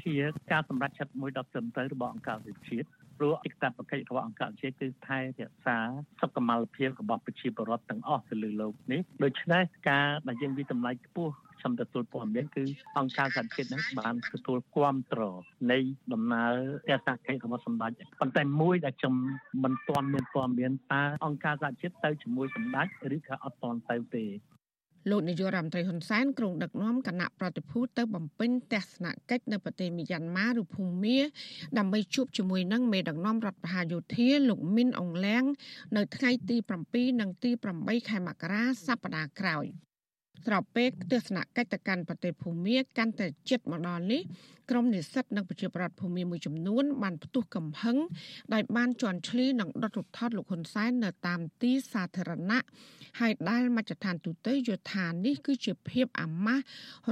[0.03, 0.15] ជា
[0.53, 2.89] ការសម្រេចចិត្តមួយដ៏ត្រឹមត្រូវរបស់អង្គការវិជាតិ
[3.19, 5.77] ព្រោះឯកតាបកិច្ចរបស់អង្គការជាតិគឺថែរក្សា
[6.21, 12.64] សុខុមាលភាពរបស់ប្រជាពលរដ្ឋទាំងអស់ទៅលើโลกនេះដូច្នេះការដែលយើងវិតម្លៃខ្ពស់ ខ្ញុំទទួលព័ត៌មានគឺ
[12.98, 15.36] អង្គការសហជាតិនឹងបានទទួលគ្រប់គ្រង
[15.72, 15.78] នៃ
[16.14, 16.54] ដំណើរ
[16.88, 19.16] ទស្សនកិច្ចរបស់សម្ដេចប៉ុន្តែមួយដែលខ្ញុំ
[19.64, 24.26] មិនទាន់មានព័ត៌មានតើអង្គការសហជាតិទៅជាមួយសម្ដេចឬក៏អត់ទាន់ទៅទេ
[25.12, 31.18] លោកនាយករដ្ឋមន្ត្រីហ៊ុនសែនក្រុងដឹកនាំគណៈប្រតិភូទៅបំពេញទស្សនកិច្ចនៅប្រទេសមីយ៉ាន់ម៉ាឬភូមា
[31.78, 35.44] ដើម្បីជួបជាមួយនឹងមេដឹកនាំរដ្ឋបហាយោធាលោកមីនអងលៀង
[35.98, 36.58] នៅថ្ងៃទី
[36.90, 39.68] 7និងទី8ខែមករាសប្តាហ៍ក្រោយ។
[40.46, 44.22] ស្របពេលទស្សនកិច្ចទៅកាន់ប្រទេសភូមាកាន់តែជិតមកដល់នេះ
[44.72, 47.98] ក្រមនិស្សិតនិងប្រជាប្រដ្ឋភូមាមួយចំនួនបានផ្ទុះកំហឹង
[48.54, 52.66] ដោយបានជន់ឈ្លីនិងដុតរូបថតលោកហ៊ុនសែននៅតាមទីសាធារណៈ
[53.20, 56.64] ហើយដែលមជ្ឈដ្ឋានទូតយល់ថានេះគឺជាភាពអាម៉ាស់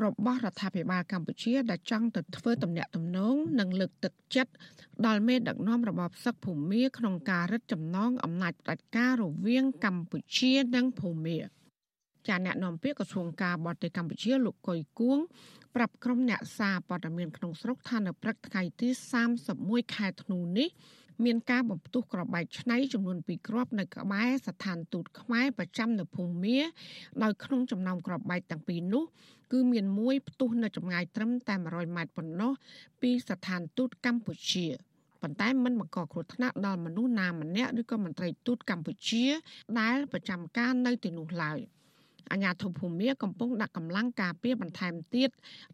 [0.03, 4.51] របស់រដ្ឋាភិបាលកម្ពុជាដែលចង់ទៅធ្វើទំនាក់ទំនងនិងលើកទឹកចិត្ត
[5.05, 11.37] ដល់មេដឹកនាំរបបសឹកភូមាក្នុងការរឹតចំណងអំណាចផ្ដាច់ការរវាងកម្ពុជានិងភូមា
[12.27, 15.19] ចាអ្នកនាំពាក្យក្រសួងការបរទេសកម្ពុជាលោកកុយគួង
[15.75, 18.89] ប្រាប់ក្រុមអ្នកសារព័ត៌មានក្នុងស្រុកថានៅព្រឹកថ្ងៃទី
[19.41, 20.69] 31ខែធ្នូនេះ
[21.25, 26.59] មានការបំផ្ទុះក្របបែកឆ្នៃចំនួន2គ្រាប់នៅក្បែរស្ថានទូតខ្មែរប្រចាំនៅភូមា
[27.23, 29.03] ដោយក្នុងចំណោមក្របបែកទាំងពីរនោះ
[29.51, 32.51] គឺមានមួយផ្ទុះនៅចម្ងាយត្រឹមតែ100ម៉ែត្រប៉ុណ្ណោះ
[33.01, 34.67] ពីស្ថានទូតកម្ពុជា
[35.21, 39.25] ប៉ុន្តែមិនបង្កគ្រោះថ្នាក់ដល់មនុស្សណាម្នាក់ឬក៏មន្ត្រីទូតកម្ពុជា
[39.79, 41.59] ដែលប្រចាំការនៅទីនោះឡើយ។
[42.31, 45.29] អាញាធិភូមិកំពុងដាក់កម្លាំងការពារបន្ថែមទៀត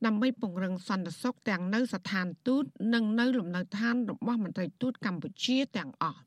[0.06, 6.22] ដើម្បីពង្រឹងសន្តិសុខទាំងនៅស្ថានទូតនិងនៅលំនៅឋានរបស់មន្ត្រីទូតកម្ពុជាទាំងអស់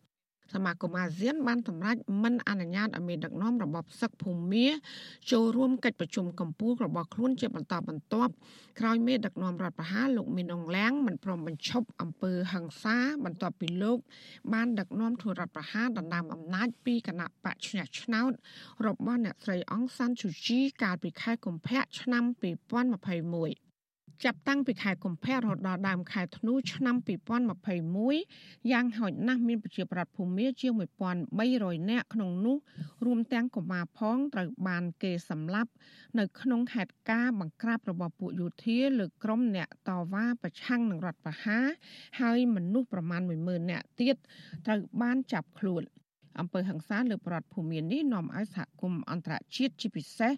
[0.52, 4.66] សមាគមអាស៊ានបានសម្រេចមិនអនុញ្ញាតឲ្យមានដឹកនាំរបបសឹកភូមា
[5.32, 8.32] ចូលរួមកិច្ចប្រជុំកម្ពុជារបស់ខ្លួនជាបន្តបន្ទាប់
[8.80, 13.98] ក្រោយមេដឹកនាំរដ្ឋប្រហារលោកមីនអងលៀងមិនព្រមបញ្ឈប់អំពើហិង្សាបន្ទាប់ពីលោក
[14.52, 18.32] បានដឹកនាំធ្វើរដ្ឋប្រហារដណ្ដើមអំណាចពីគណៈបកឈ្នះឆ្នោត
[18.86, 23.63] របស់អ្នកស្រីអង្សានជូជីកាលពីខែកុម្ភៈឆ្នាំ2021
[24.24, 26.96] ចាប់តាំងពីខែកុម្ភៈរហូតដល់ដើមខែធ្នូឆ្នាំ
[28.02, 30.72] 2021យ៉ាងហោចណាស់មានប្រជាប្រដ្ឋភូមាជាង
[31.30, 32.56] 1300នាក់ក្នុងនោះ
[33.04, 35.70] រួមទាំងកុមារផងត្រូវបានគេសម្លាប់
[36.18, 41.66] នៅក្នុងហេតុការណ៍បង្ក្រាបរបស់ពួកយោធាលើក្រុមអ្នកតវ៉ាប្រឆាំងនឹងរដ្ឋប្រហារ
[42.20, 44.16] ហើយមនុស្សប្រមាណ10000នាក់ទៀត
[44.66, 45.84] ត្រូវបានចាប់ខ្លួន។
[46.40, 50.32] អំពើហិង្សាលើប្រដ្ឋភូមិនេះនាំឲ្យសហគមន៍អន្តរជាតិជាពិសេស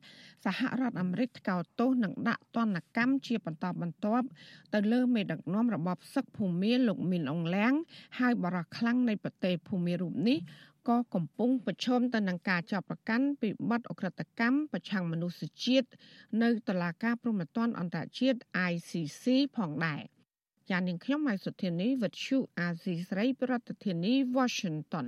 [0.44, 4.26] សហរដ្ឋអាមេរិកថ្កោលទោសនិងដាក់ទណ្ឌកម្មជាបន្តបន្ទាប់
[4.74, 7.72] ទៅលើមេដឹកនាំរបបសឹកភូមិលោកមីនអងលៀង
[8.18, 10.38] ហើយបរិះខ្លាំងនៃប្រទេសភូមិរូបនេះ
[10.88, 15.88] ក៏កំពុងប្រឈមទៅនឹងការចាប់ប្រកាន់ពីបទអក្រិតកម្មប្រឆាំងមនុស្សជាតិ
[16.42, 18.38] នៅតុលាការព្រហ្មទណ្ឌអន្តរជាតិ
[18.70, 19.24] ICC
[19.56, 20.02] ផងដែរ
[20.70, 25.06] ចាននាងខ្ញុំម៉ៃសុធានីវិទ្យុអាស៊ីស្រីប្រធានាធិបតី Washington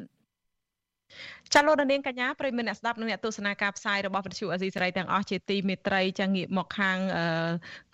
[1.54, 6.98] ចាលោកនាងកញ្ញាប្រិមមអ្នកស្ដាប់និងអ្នកទស្សនាការផ្សាយរបស់វិទ្យុអេស៊ីសេរីទាំងអស់ជាទីមេត្រីចាងាកមកខាង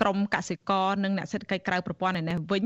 [0.00, 2.64] ក្រមកសិករនិងអ្នកសេដ្ឋកិច្ចក្រៅប្រព័ន្ធឯនេះវិញ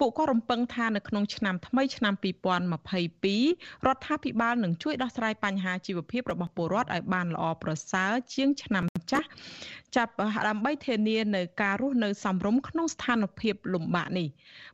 [0.00, 9.28] ពួកគាត់រំពឹងថានៅក្នុងឆ្នាំថ្មីឆ្នាំ2022រដ្ឋាភិបាលនឹងជួយដោះស្រាយបញ្ហាជីវភាពរបស់ពលរដ្ឋឲ្យបានល្អប្រសើរជាងឆ្នាំចាស់
[9.96, 10.12] ចាប់
[10.48, 14.28] ដើម្បីធានានៅការរស់នៅសមរម្យក្នុងស្ថានភាពលំបាកនេះ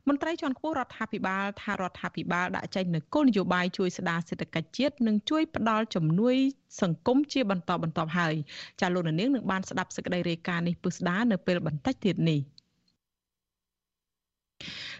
[0.07, 6.35] មន្ត្រីជាន់ខ្ពស់រដ្ឋាភិបាលថារដ្ឋាភិបាលដាក់ចេញនូវគោលនយោបាយជួយស្ដារសេដ្ឋកិច្ចជាតិនិងជួយផ្ដល់ជំនួយ
[6.81, 8.35] សង្គមជាបន្តបន្ទាប់ហើយ
[8.79, 12.39] ចាលោកនាងនឹងបានស្ដាប់សេចក្តីរាយការណ៍នេះពុស្ដានៅពេលបន្តិចទៀតនេះ។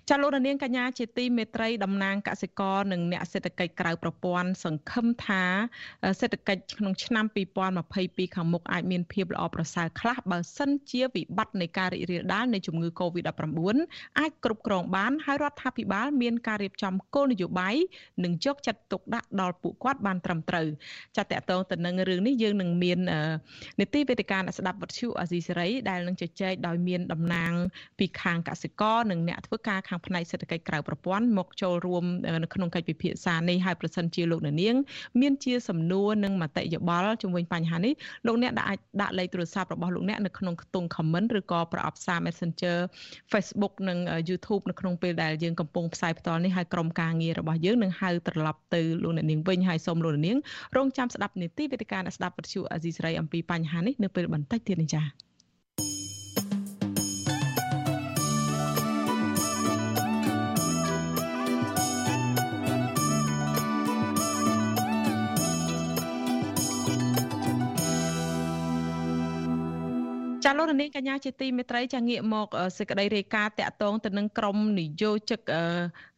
[0.09, 5.43] ចាលោករនាងកញ្ញាជាទីមេត្រីតំណាងកសិករនិងអ្នកសេដ្ឋកិច្ចក្រៅប្រព័ន្ធសង្ឃឹមថា
[6.19, 7.25] សេដ្ឋកិច្ចក្នុងឆ្នាំ
[7.85, 13.77] 2022ខាងមុខអាចមានភាពល្អប្រសើរខ្លះបើសិនជាវិបត្តិនៃការរីករាលដាលនៃជំងឺ Covid-19
[14.19, 17.75] អាចគ្រប់គ្រងបានហើយរដ្ឋាភិបាលមានការរៀបចំគោលនយោបាយ
[18.23, 20.67] និងយកចិត្តទុកដាក់ដល់ពួកគាត់បានត្រឹមត្រូវ
[21.17, 22.99] ចាតកតងទៅនឹងរឿងនេះយើងនឹងមាន
[23.79, 27.51] នីតិវេទិកាអ្នកស្ដាប់វិទ្យុអាស៊ីសេរីដែលនឹងជជែកដោយមានតំណាង
[27.99, 32.03] ពីខាងកសិករនិងអ្នកធ្វើការខាងផ្នែកសេដ្ឋកិច្ចក្រៅប្រព័ន្ធមកចូលរួម
[32.43, 34.75] នៅក្នុងកិច្ចពិភាក្សានេះហើយប្រសិនជាលោកនាង
[35.21, 37.93] មានជាសំណួរនិងមតិយោបល់ជំវិញបញ្ហានេះ
[38.27, 42.77] លោកអ្នកអាចដាក់លេខទូរស័ព្ទរបស់លោកអ្នកនៅក្នុងខ្ទង់ comment ឬក៏ប្រអប់សារ Messenger
[43.31, 43.97] Facebook និង
[44.29, 50.37] YouTube នៅក្នុងពេលដែលយើងកំពុងផ្សាយផ្ទាល់នេះហើយក្រុមការងាររបស់យើងនឹងហៅត្រឡប់ទៅលោកអ្នកនាងវិញហើយសូមលោកអ្នកនាង
[50.77, 55.26] រងចាំស្ដាប់នីតិវេទិកាអ្នកស្ដាប់វិទ្យុអាស៊ីសេរីអំពីបញ្ហានេះនៅពេលបន្តិចទៀតនេះចា៎
[70.43, 72.47] ចាលោកនាងកញ្ញាជាទីមេត្រីចាងាកមក
[72.77, 75.39] សេចក្តីរាយការណ៍តាក់ទងទៅនឹងក្រមនយោជិក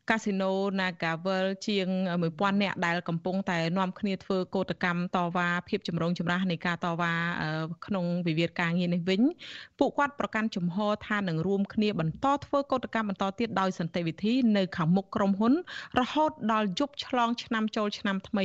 [0.10, 1.88] កាស៊ីណូ Nagavel ជាង
[2.26, 7.14] 1000នាក់ដែលកំពុងតែនាំគ្នាធ្វើកោតកម្មតវ៉ាភាពចម្រូងចម្រាសនៃការតវ៉ា
[7.86, 9.22] ក្នុងវិវាទការងារនេះវិញ
[9.80, 15.54] ពួកគាត់ប្រកាន់ជំហរថានឹងរួមគ្នាបន្តធ្វើកោតកម្មបន្តទៀតដោយសន្តិវិធីនៅខាងមុខក្រុមហ៊ុន
[16.00, 18.44] រហូតដល់យប់ឆ្លងឆ្នាំចូលឆ្នាំថ្មី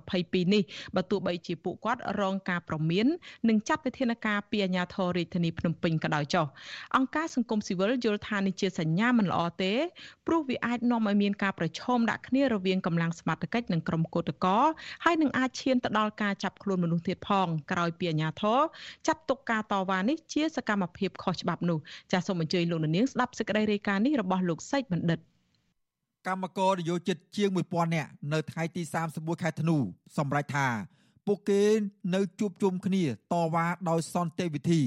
[0.00, 0.62] 2022នេះ
[0.94, 3.06] បើទោះបីជាពួកគាត់រងការប្រមាន
[3.48, 6.46] និងចាត់វិធានការពីអាជ្ញាធររាជធានីភ្នំពេញក៏ដោយចុះ
[6.96, 9.72] អង្គការសង្គមស៊ីវិលយល់ថានេះជាសញ្ញាមិនល្អទេ
[10.26, 14.58] ព្រោះវាអាចនាំនាំឲ្យមានការប្រឈមដាក់គ្នារវាងកម្លាំងសមត្ថកិច្ចនិងក្រុមគឧតកោ
[15.04, 18.60] ហើយនឹងអាចឈានទៅដល់ការចាប់ខ្លួនមនុស្សទៀតផងក្រោយពីអាជ្ញាធរ
[19.06, 21.78] ចាត់ទុកការតវ៉ានេះជាសកម្មភាពខុសច្បាប់នោះ
[22.12, 25.18] ចាសសូមអញ្ជើញលោកនាងស្ដាប់សេចក្តីរាយការណ៍នេះរបស់លោកសេចបណ្ឌិត
[26.26, 29.76] កម្មករនយោជិតជាង1000នាក់នៅថ្ងៃទី31ខែធ្នូ
[30.18, 30.68] សម្រេចថា
[31.26, 31.62] ពួកគេ
[32.14, 34.80] នៅជួបជុំគ្នាតវ៉ាដោយសន្តិវិធី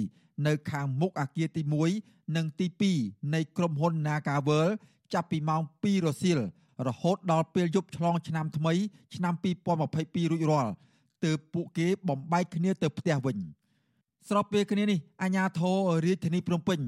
[0.47, 1.61] នៅខាងមុខអគារទី
[1.99, 2.67] 1និងទី
[2.99, 4.67] 2នៃក្រុមហ៊ុន Nagavel
[5.13, 6.39] ចាប់ពីម៉ោង2រសៀល
[6.87, 8.73] រហូតដល់ពេលយប់ឆ្លងឆ្នាំថ្មី
[9.15, 9.33] ឆ្នាំ
[9.83, 10.71] 2022រួចរាល់
[11.25, 13.37] ទើបពួកគេបំបែកគ្នាទៅផ្ទះវិញ
[14.29, 16.79] ស្របពេលគ្នានេះអាជ្ញាធររាជធានីភ្នំពេញ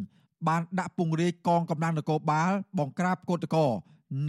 [0.47, 3.69] បានដាក់ពង្រាយកងកម្លាំងនគរបាល បង្ក្រាបកោតក្រ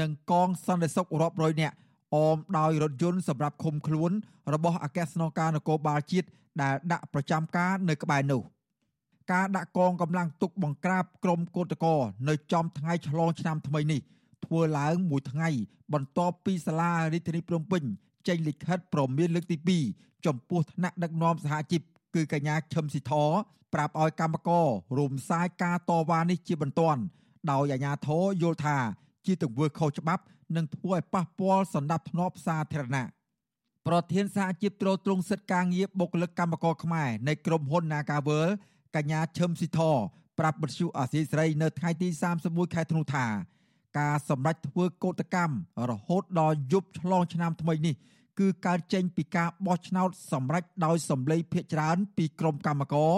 [0.00, 1.74] និងកងសន្តិសុខរាប់រយនាក់
[2.14, 4.10] អមដោយរថយន្តសម្រាប់ឃុំខ្លួន
[4.54, 6.28] របស់អគ្គស្នងការនគរបាលជាតិ
[6.62, 8.42] ដែលដាក់ប្រចាំការនៅក្បែរនោះ។
[9.32, 14.00] ការដាក់កងកម្លាំងទុកបង្ក្រាបក្រុមកោតក្រនៅចំថ្ងៃឆ្លងឆ្នាំថ្មីនេះ
[14.44, 15.48] ធ្វើឡើងមួយថ្ងៃ
[15.92, 17.82] បន្ទាប់ពីសាលារាជធានីភ្នំពេញ
[18.28, 19.56] ចេញលិខិតព្រមានលើកទី
[19.92, 21.82] 2ចំពោះថ្នាក់ដឹកនាំសហជីព
[22.14, 23.12] គឺកញ្ញាឈឹមស៊ីធ
[23.74, 24.66] ប្រាប់ឲ្យកម្មករ
[24.98, 27.00] រំសាយការតវ៉ានេះជាបន្ទាន់
[27.50, 28.76] ដោយអាជ្ញាធរយល់ថា
[29.26, 30.22] ជាទង្វើខុសច្បាប់
[30.56, 33.06] និងធ្វើឲ្យប៉ះពាល់សន្តិភាពសាធារណៈ
[33.86, 38.48] ប្រធានសហជីពត្រួតត្រងសិទ្ធិការងារបុគ្គលិកកម្មករខ្មែរនៃក្រុមហ៊ុន Nagavel
[38.96, 39.80] កញ្ញាឈឹមស៊ីធ
[40.38, 42.08] ប្រាប់បទសុអាស៊ីសេរីនៅថ្ងៃទី
[42.42, 43.26] 31ខែធ្នូថា
[43.98, 45.56] ការសម្រេចធ្វើកោតកម្ម
[45.90, 47.94] រហូតដល់យប់ឆ្លងឆ្នាំថ្មីនេះ
[48.38, 53.12] គឺកើតចេញពីការបោះឆ្នោតសម្រេចដោយសម្លេងភាគច្រើនពីក្រុមកម្មករ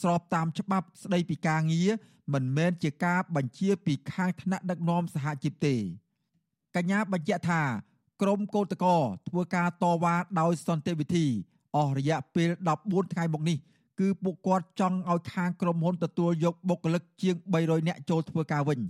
[0.00, 1.90] ស្របតាមច្បាប់ស្តីពីការងារ
[2.34, 5.74] មិនមែនជាការបញ្ជាពីខាងថ្នាក់ដឹកនាំសហជីពទេ
[6.76, 7.62] កញ្ញាបញ្ជាក់ថា
[8.22, 8.96] ក្រមកោតកោ
[9.28, 11.26] ធ្វើការតវ៉ាដោយសន្តិវិធី
[11.76, 12.48] អស់រយៈពេល
[12.82, 13.56] 14ថ្ងៃមកនេះ
[14.00, 18.80] គឺពួកគាត់ចង់ឲ្យខាងក្រុមហ៊ុនទទួលយកបុគ្គលិកជាង300នាក់ចូលធ្វើការវិញ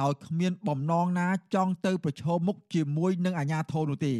[0.00, 4.14] ដោយគ្មានបំណងណាចង់ទៅប្រឈមមុខជាមួយនឹងអាជ្ញាធរនោះទេ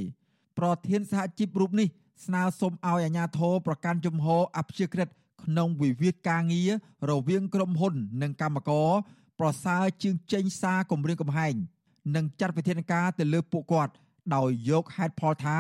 [0.59, 1.88] ប្រធានសហជីពរូបនេះ
[2.24, 5.09] ស្នើសុំឲ្យអាជ្ញាធរប្រកាន់ជំហរអព្យាក្រឹត
[5.44, 6.70] ក្នុងវិវាទការងារ
[7.11, 8.88] រវាងក្រុមហ៊ុន និងកម្មករ
[9.40, 11.55] ប្រសើរជាងចេញសារគម្រាមកំហែង
[12.16, 13.92] និងចាត់វិធានការទៅលើពួកគាត់
[14.35, 15.57] ដោយយកហេតុផលថា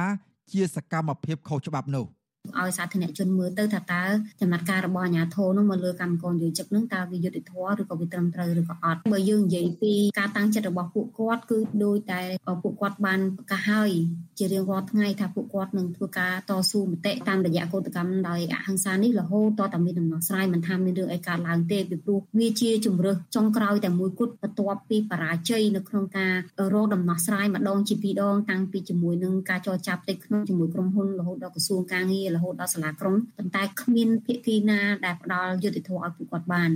[0.50, 2.06] ជាសកម្មភាពខុសច្បាប់នោះ។
[2.58, 4.04] ឲ្យសាធារណជនមើលទៅថាតើ
[4.40, 12.20] ចំណាត់ការរបស់អាជ្ញាធរនោះមកលើកម្មករនិយោជិកនឹងតើវាយុត្តិធម៌ឬក៏វាត្រឹមត្រូវឬក៏អត់បើយើងនិយាយពីការតាំងចិត្តរបស់ពួកគាត់គឺដោយតែ
[12.62, 13.90] ពួកគាត់បានប្រកាសហើយ
[14.38, 26.34] ជារៀងរាល់ថ្ងៃថាពួកគាត់នឹងធ្វើការតស៊ូមតិតាមរយៈកោតកម្មដោយអហិង្សានេះរហូតតតែមានដំណោះស្រាយមិនថាមានរឿងអីកើតឡើងទេពីព្រោះវាជាជំរើសចុងក្រោយតែមួយគត់បន្ទាប់ពីបរាជ័យនៅក្នុងការ
[26.74, 36.70] រកដំណោះស្រាយម្ដងជាពីរដងតាំងពីជាមួយនឹងការចរចាផ្ទៃក្នុងជាមួយក្រុមហ៊ុនរហូតដល់ក្រសួងការងាររហូតដល់សាលាក្រុងប៉ុន្តែគ្មានភាគីណាដែលផ្ដល់យុត្តិធម៌ឲ្យពួកគាត់បាន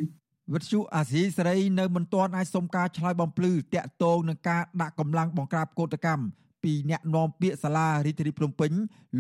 [0.53, 6.25] វិទ្យុអាស៊ីសេរីនៅមិនទាន់អាចសុំការឆ្លើយបំភ្លឺតាក់ទងនឹងការដាក់កម្លាំងបង្ក្រាបកោតកម្ម
[6.65, 8.73] ពីអ្នកនាំពាក្យសាលារាជធានីភ្នំពេញ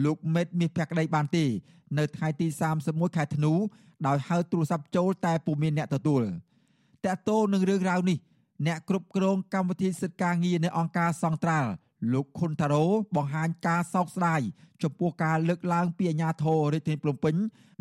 [0.05, 1.45] លោកមេតមាសភក្តីបានទេ
[1.99, 2.47] នៅថ្ងៃទី
[2.83, 3.53] 31ខែធ្នូ
[4.07, 6.23] ដោយហៅទូរស័ព្ទចូលតែពុំមានអ្នកទទួល
[7.05, 8.19] តាក់ទងនឹងរឿងរ៉ាវនេះ
[8.67, 11.71] អ្នកគ្រប់គ្រងកម្មវិធីសិទ្ធិការងារនៅអង្គការសង្ត្រាល់
[12.13, 12.85] លោកខុនតារ៉ូ
[13.17, 14.41] បង្ហាញការសោកស្ដាយ
[14.83, 17.35] ចំពោះការលើកឡើងពីអាញាធររាជធានីភ្នំពេញ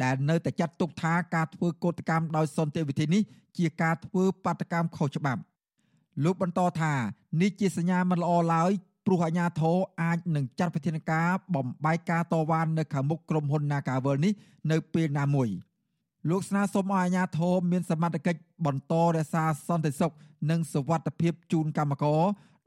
[0.03, 3.21] ដែលនៅតែចាត់ទុកថាការធ្វើកោតកម្មដោយសន្តិវិធីនេះ
[3.57, 5.41] ជាការធ្វើបាតកម្មខុសច្បាប់
[6.23, 6.93] លោកបន្តថា
[7.41, 8.71] នេះជាសញ្ញាមិនល្អឡើយ
[9.05, 14.33] ព្រោះអាញាធរអាចនឹងចាត់វិធានការបំបែកការតវ៉ានៅខាងមុខក្រុមហ៊ុន Nagavel នេះ
[14.71, 15.49] នៅពេលណាមួយ
[16.29, 20.13] លោកស្នើសុំឲ្យអាញាធរមានសមត្ថកិច្ចបន្តរក្សាសន្តិសុខ
[20.49, 22.21] និងសុវត្ថិភាពជូនកម្មករ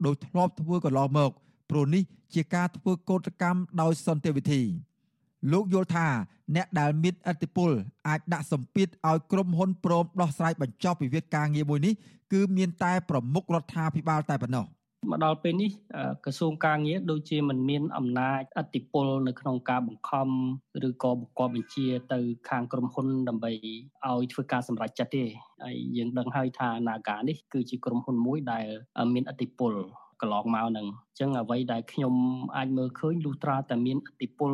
[0.05, 1.31] ដោយធ្លាប់ធ្វើកន្លងមក
[1.69, 2.03] ព្រោះនេះ
[2.33, 4.61] ជាការធ្វើកោតកម្មដោយសន្តិវិធី
[5.51, 6.07] លោកយល់ថា
[6.55, 7.71] អ្នកដែលមានអធិបុល
[8.07, 11.93] អាចដាក់សម្ពាធឲ្យក្រុមហ៊ុនព្រមដោះស្រាយបញ្ចប់វិវាទការងារមួយនេះ
[12.33, 14.65] គឺមានតែប្រមុខរដ្ឋាភិបាលតែប៉ុណ្ណោះ
[15.11, 15.71] មកដល់ពេលនេះ
[16.25, 20.27] ក្រសួងការងារដូចជាមិនមានអំណាចអធិបុលនៅក្នុងការបង្ខំ
[20.87, 23.51] ឬក៏បង្គាប់បញ្ជាទៅខាងក្រុមហ៊ុនដើម្បី
[24.05, 25.23] ឲ្យធ្វើការសម្រេចចិត្តទេ
[25.63, 28.67] ហើយយើងដឹងហើយថា Naga នេះគឺជាក្រុមហ៊ុនមួយដែល
[29.13, 29.73] មានអធិបុល
[30.21, 32.13] កន្លងមកហ្នឹងអញ្ចឹងអ្វីដែលខ្ញុំ
[32.57, 34.51] អាចមើលឃើញលុះត្រាតែមានអតិពល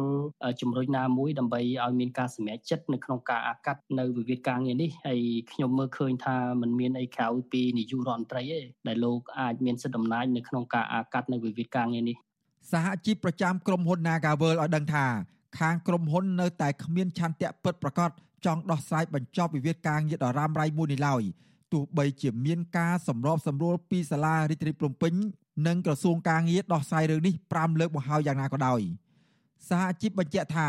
[0.61, 5.21] ជំរុញណាមួយដើម្បីឲ្យមានការសម្រេចចិត្តនៅក្នុងការអាកាត់នៅវិវាទការងារនេះហើយ
[5.51, 12.15] ខ្ញុំមើលឃើញថាมันមានអីក្រៅពីនាយករដ្ឋមន្ត្រីទេដែលលោកអាចមានសិទ្ធិអំណាចនៅក្នុងការអាកាត់នៅវិវាទការងារនេះ
[12.71, 15.05] សហជីពប្រចាំក្រុមហ៊ុន Nagavel ឲ្យដឹងថា
[15.59, 18.09] ខាងក្រុមហ៊ុននៅតែគ្មានឆន្ទៈពិតប្រាកដ
[18.45, 21.23] ចង់ដោះស្រាយបញ្ចប់វិវាទការងារដ៏រ៉ាំរ៉ៃមួយនេះឡើយ
[21.73, 25.13] ទោះបីជាមានការសម្របសម្រួលពីសាលារាជធានីភ្នំពេញ
[25.67, 28.81] និងក្រសួងការងារដោះស្រាយរឿងនេះ5លើកមកហើយយ៉ាងណាក៏ដោយ
[29.69, 30.67] សហជីពបញ្ជាក់ថា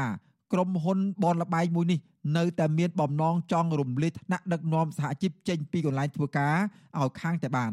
[0.53, 2.01] ក្រុមហ៊ុនបនលបែងមួយនេះ
[2.37, 6.57] នៅតែមានបំណងចង់រំលាយថ្នាក់ដឹកនាំសហជីពចេញពីកន្លែងធ្វើការ
[6.99, 7.73] ឲ្យខាងតែបាន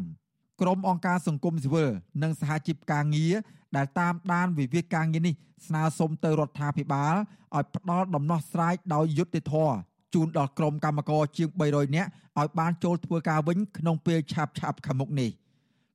[0.62, 1.90] ក្រុមអង្គការសង្គមស៊ីវិល
[2.24, 3.34] និងសហជីពការងារ
[3.76, 5.36] ដែលតាមដានវិវាទការងារនេះ
[5.68, 7.16] ស្នើសុំទៅរដ្ឋាភិបាល
[7.56, 9.76] ឲ្យផ្ដល់ដំណោះស្រាយដោយយុត្តិធម៌
[10.14, 14.56] ជូនដល់ក្រុមកម្មករជាង300នាក់ឲ្យបានចូលធ្វើការវិញក្នុងពេលឆាប់ៗ
[14.88, 15.30] ខាងមុខនេះ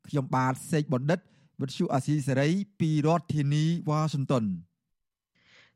[0.09, 1.18] ខ្ញុំបាទសេកបណ្ឌិត
[1.61, 2.48] វិទ្យុអាស៊ីសេរី
[2.81, 4.44] ពីរដ្ឋធានីវ៉ាស៊ីនតោន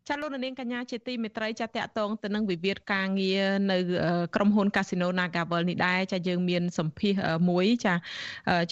[0.09, 3.79] ចាលោកនាងកញ្ញាជាទីមេត្រីចាតកតងទៅនឹងវិវាទការងារនៅ
[4.35, 7.15] ក្រុមហ៊ុន Casino Nagavel នេះដែរចាយើងមានសម្ភាស
[7.51, 7.95] មួយចា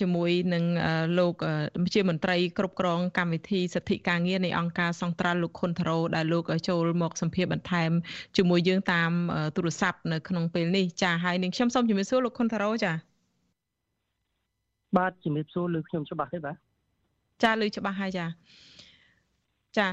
[0.01, 0.65] ជាមួយនឹង
[1.19, 1.35] លោក
[1.95, 7.91] ជាមន្ត្រីគ្រប់គ្រងកម្មវិធីសិទ្ធិការងារនៃអង្គការសង្ត្រាល់លោកខុនថារ៉ូដែលលោកចូលមកសម្ភាសបន្ថែម
[8.37, 9.11] ជាមួយយើងតាម
[9.57, 12.93] ទូរស័ព្ទនៅក្នុងពេលនេះចាហើយនឹងខ្ញុំសូមជម្រាបសួរលោកខុនថារ៉ូចា
[14.97, 16.57] បាទជំរាបសួរលើខ្ញុំច្បាស់ទេបាទ
[17.43, 18.27] ចាលើច្បាស់ហើយចា
[19.77, 19.89] ចា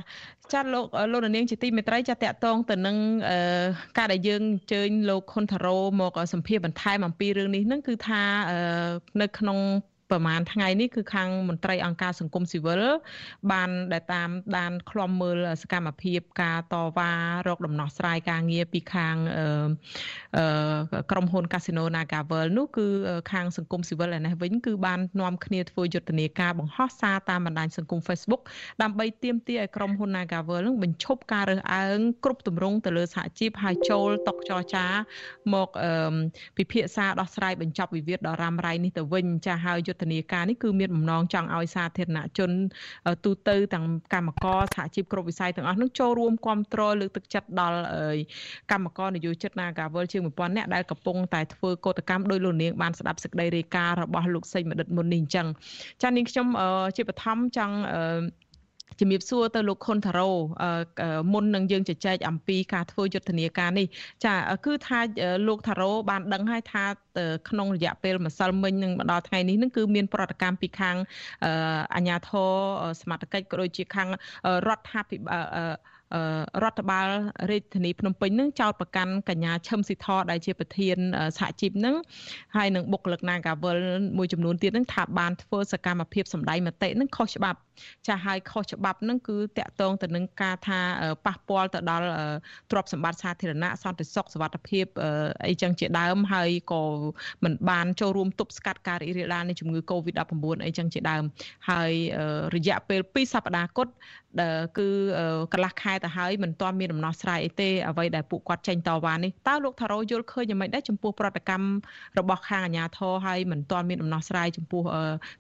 [0.54, 2.98] ចាលោកលោកនាងជាទីមេត្រីចាតកតងទៅនឹង
[3.98, 8.22] ការដែលយើងអញ្ជើញលោកខុនថារ៉ូមកសម្ភារបន្ថែមអំពីរឿងនេះនឹងគឺថា
[9.22, 9.58] នៅក្នុង
[10.16, 12.82] ប្រហែលថ្ងៃនេះគឺខាងមន្ត្រីអង្គការសង្គមស៊ីវិល
[13.52, 17.12] បានដែលតាមដានឃ្លាំមើលសកម្មភាពការតវ៉ា
[17.48, 19.16] រកដំណោះស្រាយការងារពីខាង
[21.12, 22.88] ក្រុមហ៊ុន Casino Nagavel នោះគឺ
[23.32, 28.42] ខាងសង្គមស៊ីវិលឯនេះវិញគឺបាននាំគ្នាធ្វើយុទ្ធនាការបង្ហោះសារតាមបណ្ដាញសង្គម Facebook
[28.82, 34.86] ដើម្បីទាមទារឲ្យក្រុមហ៊ុន Nagavel នឹងបញ្ឈប់ការរើសអើងគ្រប់ទម្រង់ទៅលើសហជីពហើយចូលតុចរចា
[35.54, 35.70] មក
[36.58, 42.52] ពិភាក្សាដោះស្រាយបញ្ចប់វិវាទដ៏រ៉ាំរ៉ៃនេះទៅវិញចាស់ហើយយុទ្ធធនាការនេះគឺមានបំណងចង់ឲ្យសាធារណជន
[43.26, 47.78] ទូទៅទាំងកម្មករសហជីពគ្រប់វិស័យទាំងអស់នឹងចូលរួមគ្រប់គ្រងលើកទឹកចិត្តដល់
[48.72, 55.48] កម្មករនយោជិត Nagawal ជាង1000នាក់ដែលកំពុងតែធ្វើកោតកម្មដោយលោកនាងបានស្ដាប់សេចក្តីរាយការណ៍របស់លោកសេងមនិតមុននេះអញ្ចឹង
[56.02, 56.48] ចានាងខ្ញុំ
[56.98, 57.76] ជាបឋមចង់
[59.00, 60.30] ជំរាបសួរទៅលោកខុនថារ៉ូ
[61.34, 63.88] មុននឹងយើងជជែកអំពីការធ្វើយុទ្ធនាការនេះ
[64.26, 64.34] ចា
[64.66, 65.00] គឺថា
[65.48, 66.84] លោកថារ៉ូបានដឹងហើយថា
[67.50, 70.96] ក្នុងរយៈពេលម្សិលមិញនឹងមកដល់ថ្ងៃនេះនឹងគឺមានប្រតិកម្មពីខាង
[71.96, 72.52] អាជ្ញាធរ
[73.02, 74.08] សមត្ថកិច្ចក៏ដូចជាខាង
[74.68, 75.46] រដ្ឋាភិបាល
[76.64, 77.08] រដ្ឋបាល
[77.52, 80.98] រាជធានីភ្នំពេញនឹងចោទប្រកាន់កញ្ញាឈឹមស៊ីធដែលជាប្រធាន
[81.38, 81.96] សហជីពនឹង
[82.56, 83.78] ហើយនឹងបុគ្គលិក Nagawal
[84.18, 87.60] មួយចំនួនទៀតនឹងថាបានធ្វើសកម្មភាពសម្ដែងមតិនឹងខុសច្បាប់
[88.08, 90.80] ចាស់ហើយខុសច្បាប់នឹងគឺតាក់ទងទៅនឹងការថា
[91.26, 92.06] ប៉ះពាល់ទៅដល់
[92.72, 94.86] ទ្រព្យសម្បត្តិសាធារណៈសន្តិសុខសុវត្ថិភាព
[95.48, 96.84] អីចឹងជាដើមហើយក៏
[97.44, 100.34] មិនបានចូលរួមទប់ស្កាត់ការរីករាលដាលនៃជំងឺ Covid-19
[100.66, 101.24] អីចឹងជាដើម
[101.70, 101.92] ហើយ
[102.56, 103.94] រយៈពេល2សប្តាហ៍គត់
[104.78, 104.88] គឺ
[105.54, 111.68] កន្លះខែទៅហើយមិនទាន់មានដំណោះស្រាយអីទេអ្វីដែលពួកគាត់ចេញតវ៉ានេះតើលោកថារ៉ូយល់ឃើញយ៉ាងម៉េចដែរចំពោះប្រតិកម្ម
[112.20, 114.82] របស់ខាងអាជ្ញាធរហើយមិនទាន់មានដំណោះស្រាយចំពោះ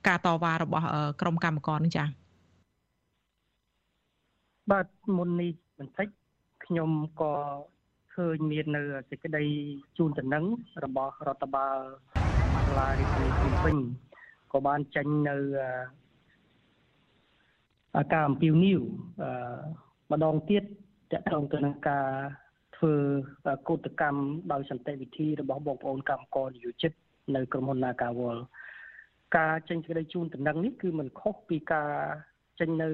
[0.07, 0.85] ការតវ៉ារបស់
[1.21, 2.24] ក្រុមកម្មករនេះចា៎
[4.71, 6.08] បាទមុននេះបន្តិច
[6.65, 7.34] ខ្ញុំក៏
[8.15, 9.43] ឃើញមាននៅសេចក្តី
[9.97, 10.45] ជូនដំណឹង
[10.84, 11.78] របស់រដ្ឋបាល
[12.65, 13.78] សាលារាជធានីភ្នំពេញ
[14.54, 15.36] ក៏បានចេញនៅ
[18.13, 18.82] ការអំពាវនាវ
[20.12, 20.63] ម្ដងទៀត
[21.12, 22.08] តកតងទៅនឹងការ
[22.78, 22.93] ធ្វើ
[23.67, 26.91] កោតកម្មដោយសន្តិវិធីរបស់បងប្អូនកម្មករនិយោជិត
[27.36, 28.38] នៅក្រុមហ៊ុន Nagawal
[29.38, 31.91] ការចេញសេចក្តីជូនដំណឹងនេះគឺមិនខុសពីការ
[32.59, 32.87] ចេញនៅ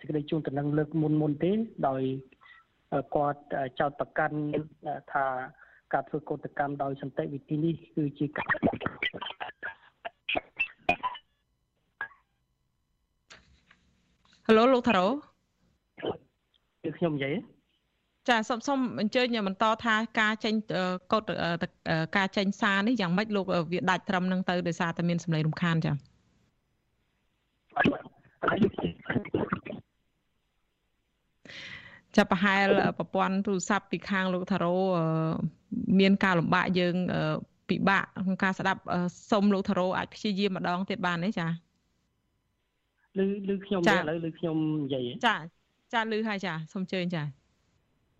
[0.00, 1.52] សេចក្តីជូនដំណឹងលើកមុនមុនទេ
[1.88, 2.02] ដោយ
[3.14, 3.40] គាត់
[3.80, 4.36] ចោទប្រកាន់
[5.12, 5.26] ថា
[5.92, 8.46] ការធ្វើកោតកម្មដោយសន្តិវិធីនេះគឺជាការ
[14.46, 15.06] ហៅលោកថារ៉ូ
[16.82, 17.34] គឺខ្ញុំនិយាយ
[18.28, 20.54] ចាសូមសូមអញ្ជើញបន្តថាការចេញ
[21.12, 21.26] កត់
[22.16, 25.92] ការចេញសារនេះយ៉ាងម៉េចលោកវាដាច់ត្រឹមនឹងទៅដោយសារតែមានសម្លេងរំខានចា
[32.16, 32.66] ចាប់ប្រហែល
[32.98, 34.74] ប្រព័ន្ធទូរស័ព្ទពីខាងលោកថារ៉ូ
[36.00, 36.94] មានការលំបាកយើង
[37.68, 38.80] ពិបាកក្នុងការស្ដាប់
[39.30, 41.48] សុំលោកថារ៉ូអាចព្យាយាមម្ដងទៀតបានទេចា
[43.20, 45.36] ឬឬខ្ញុំឥឡូវឬខ្ញុំនិយាយចា
[45.92, 47.22] ចាឮហើយចាសូមជើញចា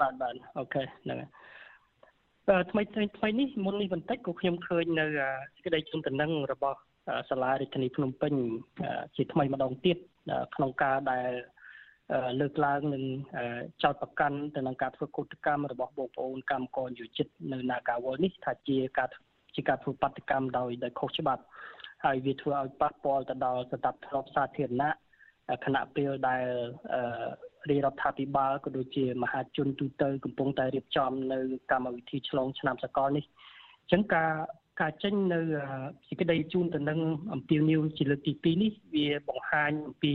[0.00, 2.82] បាទបាទអូខេហ្នឹងហើយថ្មី
[3.16, 5.04] ថ្មីនេះមុននេះបន្តិចក៏ខ្ញុំឃើញនៅ
[5.54, 6.78] សេចក្តីជូនដំណឹងរបស់
[7.30, 8.32] សាលារាជធានីភ្នំពេញ
[9.16, 9.98] ជាថ្មីម្ដងទៀត
[10.54, 11.30] ក្នុងការដែល
[12.40, 13.04] លើកឡើងនឹង
[13.82, 19.08] ចោតប្រកាន់ទៅនឹងការធ្វើកោតកម្មរបស់បងប្អូនកម្មករយុជិតនៅ Nagawal នេះថាជាការ
[19.54, 21.42] ជាការធ្វើបាតកម្មដោយដោយខុសច្បាប់
[22.04, 24.92] ហើយវាធ្វើឲ្យប៉ះពាល់ទៅដល់សន្តិភាពសាធារណៈ
[25.64, 26.44] ខណៈពេលដែល
[27.70, 31.38] រាជរដ្ឋាភិបាលក៏ដូចជាមហាជនទូទៅកំពុងតែរៀបចំនៅ
[31.70, 33.24] កម្មវិធីឆ្លងឆ្នាំសកលនេះ
[33.82, 34.32] អញ្ចឹងការ
[34.80, 35.40] ការចេញនៅ
[36.08, 36.98] សេចក្តីជូនទៅនឹង
[37.34, 40.14] អំពាវនាវជាលើកទី2នេះវាបង្ហាញអំពី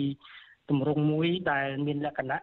[0.70, 2.40] ទម្រង់មួយដែលមានលក្ខណៈ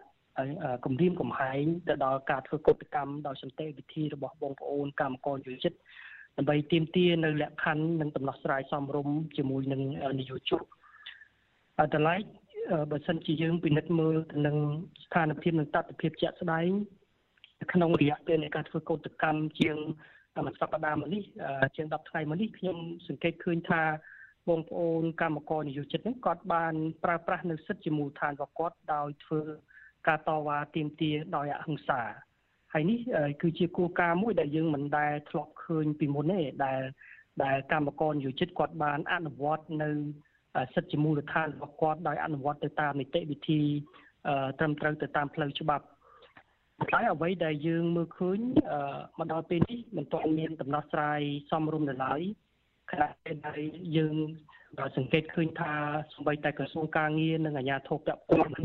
[0.85, 5.77] គម្រាមកំហែងទៅដល់ការធ្វើកុតកម្មដោយសន្តិវិធីរបស់បងប្អូនកម្មករយុទ្ធ
[6.37, 9.81] ដើម្បីទាមទារនៅលក្ខខណ្ឌនិងដំណោះស្រាយសមរម្យជាមួយនឹង
[10.19, 10.61] នយោជក
[11.79, 12.21] អត់ឡែក
[12.91, 14.57] បើសិនជាយើងពិនិត្យមើលទៅនឹង
[15.05, 16.69] ស្ថានភាពនិងតតិភាពជាក់ស្ដែង
[17.73, 19.77] ក្នុងរយៈពេលនៃការធ្វើកោតកម្មជាង
[20.45, 21.23] មួយសប្តាហ៍មកនេះ
[21.75, 23.81] ជាង10ថ្ងៃមកនេះខ្ញុំសង្កេតឃើញថា
[24.49, 26.73] បងប្អូនកម្មករនិយោជិតហ្នឹងគាត់បាន
[27.03, 29.41] ប្រើប្រាស់នៅសិទ្ធិជាមូលដ្ឋានរបស់គាត់ដោយធ្វើ
[30.07, 32.01] ការតវ៉ាទាមទារដោយអហិង្សា
[32.73, 32.99] ហើយនេះ
[33.41, 36.81] គឺជាគោលការណ៍មួយដែលយើងមិនដែលធ្លាប់ឃើញពីមុនទេដែល
[37.43, 39.89] ដែលកម្មករនិយោជិតគាត់បានអនុវត្តនៅ
[40.73, 43.61] សិទ្ធិជាមូលដ្ឋានរបស់គាត់ដោយអនុវត្តទៅតាមនីតិវិធី
[44.59, 45.85] ត្រឹមត្រូវទៅតាមផ្លូវច្បាប់
[46.93, 48.39] តែអ្វីដែលយើងមើលឃើញ
[49.19, 52.21] មកដល់ពេលនេះមិនទាន់មានដំណោះស្រាយសមរម្យនៅឡើយ
[52.91, 53.61] ខណៈពេលដែល
[53.97, 54.15] យើង
[54.97, 55.73] សង្កេតឃើញថា
[56.13, 58.57] សម្បីតែក្រសួងការងារនិងអាជ្ញាធរពាក់ព័ន្ធ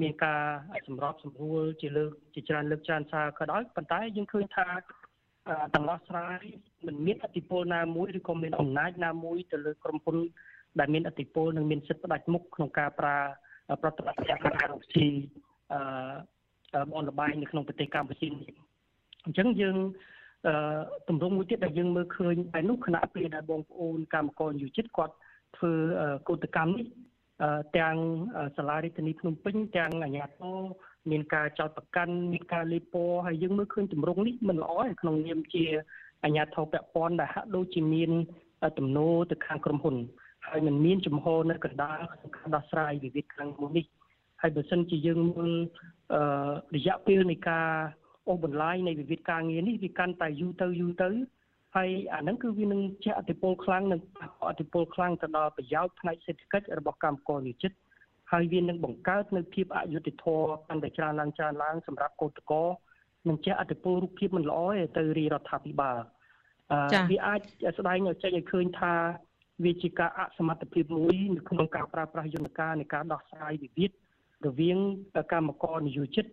[0.00, 0.42] មានការ
[0.86, 4.66] សម្របសម្រួលជាលើកជាច្រើនលើកច្រើនសារក៏ដោយប៉ុន្តែយើងឃើញថា
[5.74, 6.40] ដំណោះស្រាយ
[6.86, 10.16] មិនមានអធិបុលណាមួយឬក៏មានអំណាចណាមួយទៅលើក្រុមហ៊ុន
[10.78, 13.16] ដែលមានអធិបុលនិងមានសិទ្ធិផ្ដាច់មុខក្នុងការប្រើ
[13.82, 15.08] ប្រតិបត្តិការការរកស៊ី
[15.72, 15.80] អឺ
[16.92, 18.28] បនលបាយនៅក្នុងប្រទេសកម្ពុជា
[19.24, 19.76] អញ្ចឹងយើង
[20.46, 20.54] អឺ
[21.08, 25.14] ទម្រង់មួយទៀតដែលយើងមើលឃើញតែនោះគណៈពេលដែលបងប្អូនកម្មករយុជិតគាត់
[25.56, 25.72] ធ្វើ
[26.28, 26.86] កោតកម្មនេះ
[27.78, 27.96] ទាំង
[28.56, 30.58] សាលារដ្ឋាភិបាលភ្នំពេញទាំងអាជ្ញាធរ
[31.10, 35.64] មានការចោទប្រកាន់មានការលេបពណ៌ហើយយើងមើលឃើញទម្រង់នេះមិនល្អទេក្នុងនាមជា
[36.24, 38.10] អាជ្ញាធរពាក់ព័ន្ធដែលហាក់ដូចជាមាន
[38.78, 39.96] ទំនោរទៅខាងក្រុមហ៊ុន
[40.46, 43.84] ហើយมันមានចំហនៅកណ្ដាលក្នុងការដោះស្រាយវិវាទខាងមុខនេះ
[44.42, 45.52] ហើយបើសិនជាយើងមើល
[46.14, 46.20] អឺ
[46.76, 47.68] រយៈពេលនៃការ
[48.28, 51.10] អូសបន្លាយនៃវិវាទការងារនេះវាកាន់តែយូរទៅយូរទៅ
[51.76, 54.00] ហើយអាហ្នឹងគឺវានឹងជះឥទ្ធិពលខ្លាំងនិង
[54.50, 57.72] ឥទ្ធិពលខ្លាំងទៅដល់ប្រយោជន៍ផ្នែកសេដ្ឋកិច្ចរបស់កម្មករនិយោជិត
[58.32, 62.66] ហើយវានឹងបង្កើតនៅភាពអយុត្តិធម៌កាន់តែច្រើនឡើងច្រើនឡើងសម្រាប់កោតក្រ
[63.28, 65.98] នឹងជះឥទ្ធិពលរូបភាពមិនល្អទេទៅរាជរដ្ឋាភិបាល
[67.10, 67.40] វាអាច
[67.78, 68.94] ស្ដែងឲ្យចេញឲ្យឃើញថា
[69.64, 73.90] វាជាការអសមត្ថភាពមួយនៅក្នុងការប្រើប្រាស់យន្តការនៃការដោះស្រាយវិវាទ
[74.46, 74.78] រវាង
[75.32, 76.26] កម្មករនិយោជិត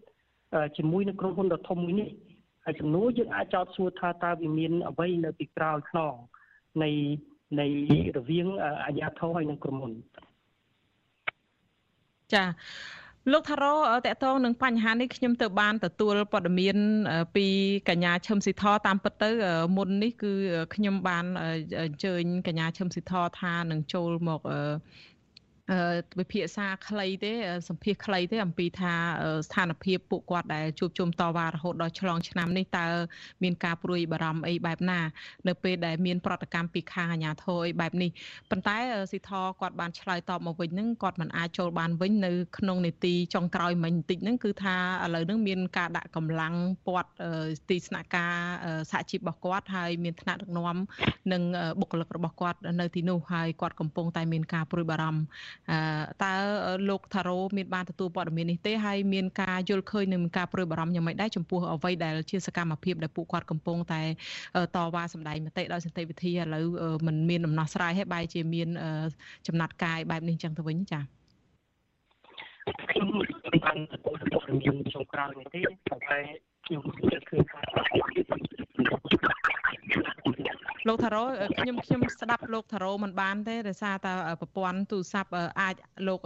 [0.77, 2.09] ជាមួយនឹងក្រុមហ៊ុនដ៏ធំមួយនេះ
[2.65, 6.13] ហើយចំនួនយើងអាចចោទសួរថាតើវាមានអ្វីនៅពីក្រោយខ្នង
[6.83, 6.89] នៃ
[7.59, 7.67] នៃ
[8.17, 8.47] រវាង
[8.85, 9.93] អាជ្ញាធរហើយនិងក្រុមហ៊ុន
[12.33, 12.43] ចា
[13.31, 13.73] លោកថារ៉ូ
[14.05, 16.77] តកតងនឹងបញ្ហានេះខ្ញុំទៅបានទទួលព័ត៌មាន
[17.35, 17.45] ពី
[17.89, 19.29] កញ្ញាឈឹមស៊ីធតាមពិតទៅ
[19.77, 20.33] មុននេះគឺ
[20.75, 21.25] ខ្ញុំបាន
[21.81, 24.41] អញ្ជើញកញ្ញាឈឹមស៊ីធថានឹងចូលមក
[26.19, 27.33] វិភាសាខ្លីទេ
[27.69, 28.93] សម្ភាសខ្លីទេអំពីថា
[29.47, 32.87] ស្ថានភាពពួកគាត់ដែលជួបជុំតវ៉ារហូតដល់ឆ្លងឆ្នាំនេះតើ
[33.43, 34.99] មានការព្រួយបារម្ភអីបែបណា
[35.47, 38.09] នៅពេលដែលមានប្រតិកម្មពីខាងអាជ្ញាធរអីបែបនេះ
[38.49, 38.77] ប៉ុន្តែ
[39.11, 46.53] ស៊ីធគាត់បានឆ្លើយតបមកវិញហ្នឹងគាត់មិនអាចចូលបានវិញនៅក្នុងនីតិចុងក្រោយមិញបន្តិចហ្នឹងគឺថាឥឡូវហ្នឹងមានការដាក់កម្លាំង
[46.87, 47.11] ពាត់
[47.69, 48.33] ទីស្នាក់ការ
[48.91, 50.77] សហជីពរបស់គាត់ហើយមានថ្នាក់ដឹកនាំ
[51.31, 51.41] និង
[51.79, 55.21] បុគ្គលិករបស់គាត់នៅទីនោះហើយគាត់កំពុងតែមានការព្រួយបារម្ភ
[56.23, 56.33] តើ
[56.89, 64.01] លោកថារ៉ូមានបានទទួលព័ត៌មាននេះទេហើយមានការយល់ឃើញនឹងការព្រួយបារម្ភយ៉ាងម៉េចដែរចំពោះអ្វីដែលជាសកម្មភាពដែលពួកគាត់កំពុងតែ
[64.75, 66.65] តវ៉ាសម្ដែងមតិដោយសន្តិវិធីឥឡូវ
[67.05, 68.69] มันមានដំណោះស្រាយហើយបែរជាមាន
[69.47, 71.03] ចំណាត់ការបែបនេះចឹងទៅវិញចា៎
[72.91, 73.07] ខ្ញុំ
[73.65, 76.19] បានទទួលព័ត៌មានចុងក្រោយនេះទេប៉ុន្តែ
[76.65, 77.59] ខ្ញុំគិតឃើញថា
[80.87, 81.23] លោកថារ៉ូ
[81.59, 84.11] ខ្ញុំខ្ញុំស្ដាប់លោកថារ៉ូមិនបានទេដោយសារតែ
[84.41, 85.29] ប្រព័ន្ធទូរស័ព្ទ
[85.61, 85.75] អាច
[86.07, 86.19] លោក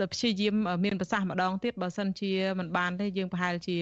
[0.00, 3.78] ទៅព្យាយាមមានប្រសាសន៍ម្ដងទៀតបើសិនជាមិនបានទេយើងប្រហែលជា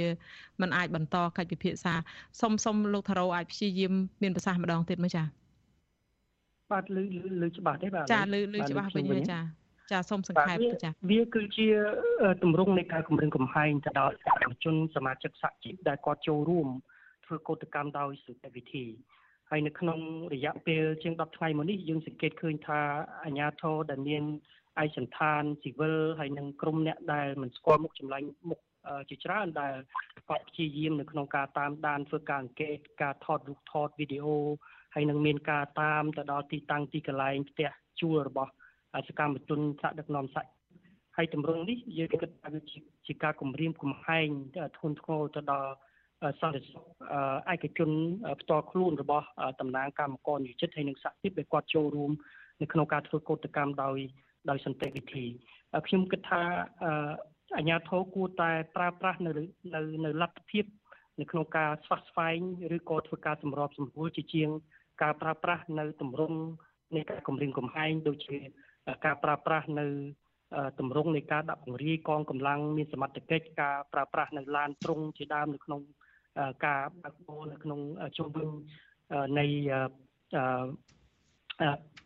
[0.61, 1.95] មិនអាចបន្តកិច្ចពិភាក្សា
[2.41, 3.93] សុំសុំលោកថារ៉ូអាចព្យាយាម
[4.23, 5.25] មានប្រសាសន៍ម្ដងទៀតមើលចា
[6.73, 7.03] បាទលឺ
[7.43, 9.41] លឺច្បាស់ទេបាទចាលឺលឺច្បាស់វិញចា
[9.93, 11.69] ចាសូមសង្ខេបចាវាគឺជា
[12.43, 16.69] ទម្រង់នៃការគម្រាមកំហែងទៅដល់ប្រជាជនសមាជិកសហជីពដែលគាត់ចូលរួម
[17.25, 18.87] ធ្វើកោតកម្មដោយសន្តិវិធី
[19.51, 19.99] ហើយនៅក្នុង
[20.35, 22.81] រយៈពេលជាង10ថ្ងៃមកនេះយើងសង្កេតឃើញថា
[23.25, 24.25] អាជ្ញាធរដែលមាន
[24.83, 28.61] ឯកសន្តានស៊ីវិលហើយនិងក្រុមអ្នកដែលមិនស្គាល់មុខចម្លាញ់មុខ
[29.09, 29.75] ជាច្រើនដែល
[30.29, 34.39] គាត់ព្យាយាមនៅក្នុងការតាមដានធ្វើការអង្កេតការថតរូបថតវីដេអូ
[34.95, 37.71] ហើយនឹងមានការតាមទៅដល់ទីតាំងទីកន្លែងផ្ទះ
[38.01, 38.53] ជួលរបស់
[39.09, 40.51] សកម្មជនថ្នាក់ដឹកនាំសាច់
[41.17, 42.61] ហើយតម្រងនេះយើងគិតថាវា
[43.07, 44.29] ជាការគម្រាមកំហែង
[44.77, 45.73] ធ្ងន់ធ្ងរទៅដល់
[46.41, 46.85] សន្តិសុខ
[47.53, 47.91] ឯកជន
[48.41, 49.27] ផ្ទាល់ខ្លួនរបស់
[49.61, 52.11] តំណាងកម្មករនិយោជិតហើយនិងសហជីពដែលគាត់ចូលរួម
[52.61, 53.99] នៅក្នុងការធ្វើកោតកម្មដោយ
[54.51, 55.25] ដោយសន្តិវិធី
[55.87, 56.43] ខ្ញុំគិតថា
[57.57, 59.33] អាជ្ញាធរគួរតែប្រើប្រាស់នៅ
[59.75, 60.65] នៅនៅលទ្ធភាព
[61.21, 62.39] នៅក្នុងការស្វាស្វែង
[62.77, 64.49] ឬក៏ធ្វើការសម្របសម្រួលជាជាង
[65.03, 66.39] ការប្រើប្រាស់នៅទម្រង់
[66.97, 68.37] នៃការគម្រាមកំហែងដូចជា
[69.05, 69.87] ការប្រើប្រាស់នៅ
[70.79, 75.81] ទម្រង់នៃការដាក់ពង្រាយកងកម្លាំងមានសមត្ថកិច្ចការប្រើប្រាស់នៅឡានទ្រុងជាដើមនៅក្នុង
[76.67, 77.81] ការបើកបរនៅក្នុង
[78.17, 78.49] ជុំវិញ
[79.39, 79.47] នៃ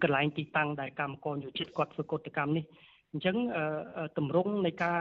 [0.02, 2.64] កន្លែងទីតាំងដែលកម្មករយោជិតគាត់ធ្វើកតកម្មនេះ
[3.12, 3.36] អញ្ចឹង
[4.18, 5.00] តម្រង់នៃការ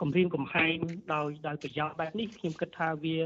[0.00, 0.76] គម្រាមកំហែង
[1.14, 3.16] ដោយដោយប្រយោជន៍បែបនេះខ្ញុំគិតថាវា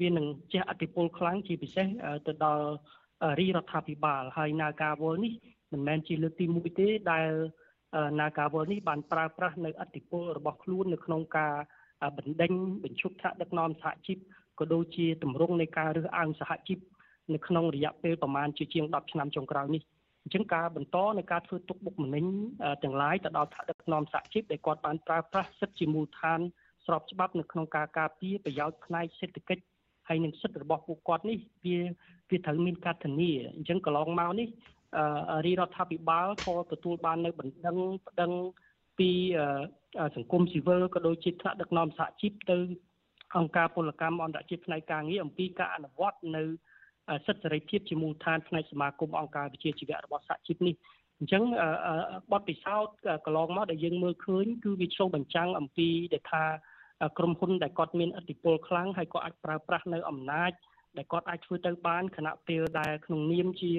[0.00, 1.86] វានឹងជះឥទ្ធិពលខ្លាំងជាពិសេស
[2.26, 2.66] ទៅដល់
[3.40, 5.32] រាជរដ្ឋាភិបាលហើយនាការវល់នេះ
[5.72, 7.30] មិនមែនជាលើកទី1ទេដែល
[8.20, 11.54] នាការវល់នេះបានប្រើប្រាស់នៅឥទ្ធិពលរបស់ខ្លួននៅក្នុងការ
[12.16, 12.52] បណ្ដេញ
[12.84, 14.18] បញ្ឈប់ថ្នាក់ដឹកនាំសហជីព
[14.58, 16.78] ក៏ដូចជាទម្រង់នៃការរើសអើងសហជីព
[17.34, 19.82] នៅក្នុងរយៈពេលប្រមាណជាជាង10ឆ្នាំចុងក្រោយនេះ
[20.22, 22.24] អញ្ចឹងការបន្តនៃការធ្វើទុកបុកម្នេញ
[22.82, 26.40] ទាំងឡាយទៅដល់ថ្នាក់ដឹកនាំសហជីពដែលគាត់បានប្រើប្រាស់សិទ្ធិជាមូលដ្ឋាន
[26.86, 29.62] ស្របច្បាប់នៅក្នុងការការពារប្រយោជន៍ផ្នែកសេដ្ឋកិច្ច
[30.08, 31.78] ហើយនឹងសិទ្ធិរបស់ពួកគាត់នេះវា
[32.30, 34.48] វាត្រូវមានការធានាអញ្ចឹងកន្លងមកនេះ
[35.46, 37.76] រាជរដ្ឋាភិបាលក៏ទទួលបាននៅបណ្ដឹង
[38.06, 38.32] បណ្ដឹង
[38.98, 39.10] ពី
[40.16, 42.56] សង្គមស៊ីវិលក៏ដូចជាថ្នាក់ដឹកនាំសហជីពទៅ
[43.36, 46.42] អង្គការពលកម្មអន្តរជាតិផ្នែកការងារអំពីការអនុវត្តនៅ
[47.26, 50.74] សិទ្ធិសេរីភាពជាមូលដ្ឋានផ្នែកសមាគមអង្គការវិជាជីវៈរបស់សហជីពនេះ
[51.18, 51.42] អញ្ចឹង
[52.32, 56.44] បទពិសោធន៍កន្លងមកដែលយើងមើលឃើញគឺវាឆ្លុះបញ្ចាំងអំពីដែលថា
[57.18, 60.52] ក្រុមហ៊ុនដែលគាត់មានឥទ្ធិពលខ្លាំងហើយក៏អាចប្រើប្រាស់នៅអំណាច
[60.96, 63.72] ដែលគាត់អាចធ្វើទៅបានខណៈពេលដែលក្នុងនាមជា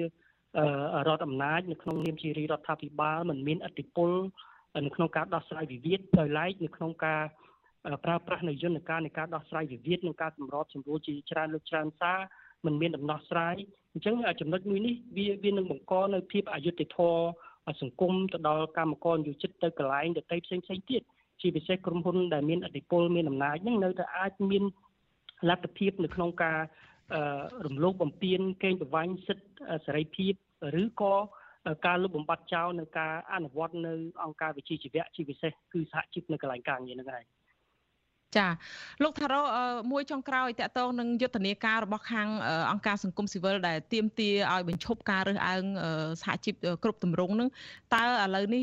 [1.06, 4.10] រដ្ឋអំណាចនៅក្នុងនាមជារដ្ឋាភិបាលមិនមានឥទ្ធិពល
[4.86, 7.22] នៅក្នុងការដោះស្រាយវិវាទដោយឡែកនៅក្នុងការ
[8.04, 12.18] ប្រើប្រាស់នៅយន្តការនៃការដោះស្រាយវិវាទនិងការសម្របសម្រួលជាច្រើនលើកច្រើនសារ
[12.64, 13.56] มันមានដំណោះស្រាយ
[13.92, 21.02] អញ្ចឹងចំណុចមួយនេះវាវានឹងបង្កនៅភាពអយុត្តិធម៌សង្គមទៅដល់កម្មករយុជិតទៅកន្លែងដទៃផ្សេងផ្សេងទៀត
[21.40, 24.64] ជាពិសេសក្រុមហ៊ុនដែលមានអធិបុលមានអំណាចហ្នឹងនៅតែអាចមាន
[25.48, 26.58] លទ្ធភាពនៅក្នុងការ
[27.66, 29.46] រំលោភបំពានកេងប្រវ័ញ្ចសិទ្ធិ
[29.86, 30.32] សេរីភាព
[30.82, 31.14] ឬក៏
[31.86, 33.94] ការលុបបំបាត់ចោលនឹងការអនុវត្តនៅ
[34.24, 37.24] អង្គការវិជាជីវៈជាពិសេសគឺសហជីពនៅកន្លែងការងារហ្នឹងហើយ
[38.36, 38.48] ចា
[39.02, 39.42] លោកថារ៉ូ
[39.92, 42.28] មួយចុងក្រោយតកតងនឹងយុទ្ធនាការរបស់ខាង
[42.70, 45.64] អង្គការសង្គមស៊ីវិលដែលទៀមទាឲ្យបញ្ឈប់ការរើសអើង
[46.22, 46.54] សហជីព
[46.84, 47.48] គ្រប់ទម្រង់នឹង
[47.94, 48.62] តើឥឡូវនេះ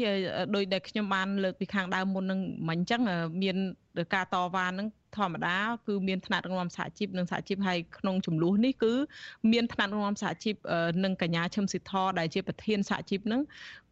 [0.55, 2.39] ដោយដែលខ្ញុំបានលើកពីខាងដើមមុននឹង
[2.69, 3.01] មិនអញ្ចឹង
[3.43, 3.57] មាន
[4.13, 4.87] ការតវ៉ានឹង
[5.17, 8.93] ធម្មតាគឺមានថ្នាក់ដឹកនាំសហជីពនិងសហជីពហើយក្នុងចំនួននេះគឺ
[9.51, 10.55] មានថ្នាក់ដឹកនាំសហជីព
[11.03, 13.41] និងកញ្ញាឈឹមស៊ីធដែលជាប្រធានសហជីពនឹង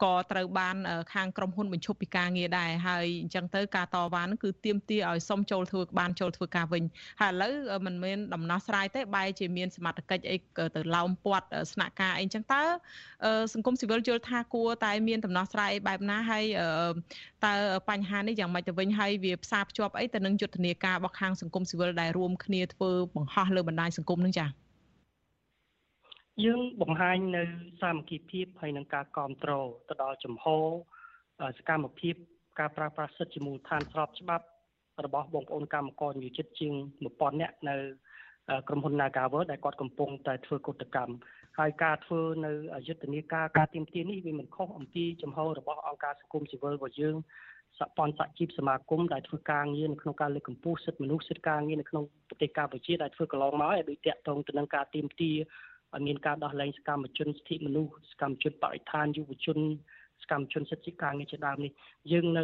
[0.03, 0.75] ក៏ត្រូវបាន
[1.13, 6.83] ខាងក្រុមហ៊ុនបញ្ឈប់ពីការងារដែរហើយអញ្ចឹងទៅការតវ៉ានឹងគឺទាមទារឲ្យសុំចូលធ្វើបានចូលធ្វើការវិញ
[7.21, 7.53] ហើយឥឡូវ
[7.85, 10.37] มันមានដំណោះស្រាយទេបែរជាមានសមត្ថកិច្ចអី
[10.75, 12.63] ទៅឡោមព័ទ្ធស្នាក់ការអីអញ្ចឹងតើ
[13.53, 16.45] សង្គមស៊ីវិលយល់ថាគួរតែមានដំណោះស្រាយបែបណាហើយ
[17.45, 17.53] តើ
[17.89, 24.49] បញ្ហានេះយ៉ាងម៉េចទៅវិញហើយវាផ្សារភ្ជាប់អីទៅនឹងយុទ្ធនាការរបស់ខាងសង្គមស៊ីវិលដែលរួមគ្នាធ្វើបង្ហោះលើបណ្ដាញសង្គមនឹងចា៎
[26.45, 27.43] យើងបង្ហាញនៅ
[27.81, 30.45] សាមគ្គីភាពហើយនឹងការគ្រប់គ្រងទៅដល់ចំហ
[31.57, 32.15] សកម្មភាព
[32.59, 34.45] ការប្រើប្រាស់សិទ្ធិជាមូលដ្ឋានស្របច្បាប់
[35.05, 36.73] របស់បងប្អូនកម្មករនិយោជិតជាង
[37.03, 37.75] 1000នាក់នៅ
[38.67, 41.15] ក្រុមហ៊ុន Nagawer ដែលគាត់កំពុងតែធ្វើកុតកម្ម
[41.59, 42.51] ហើយការធ្វើនៅ
[42.87, 47.15] យុទ្ធនាការការទៀមទានេះវាមិនខុសអំពីចំហរបស់អង្គការសង្គមស៊ីវិលរបស់យើង
[47.79, 55.31] សហព័ន្ធសហជីពសមាគមដែលធ្វើការងារនៅក្នុងការលើកកម្ពស់សិទ្ធិមនុស្សសិទ្ធិការងារនៅក្នុងប្រទេសកម្ពុជាដែលធ្វើកន្លងមកឲ្យដូចតាក់ទងទៅនឹងការទៀមទា
[55.93, 59.59] ឲ្យមានការដោះលែងសកម្មជនសិទ្ធិមនុស្សសកម្មជនបរិស្ថានយុវជន
[60.23, 61.71] សកម្មជនសិទ្ធិការងារជាដើមនេះ
[62.11, 62.43] យើងនៅ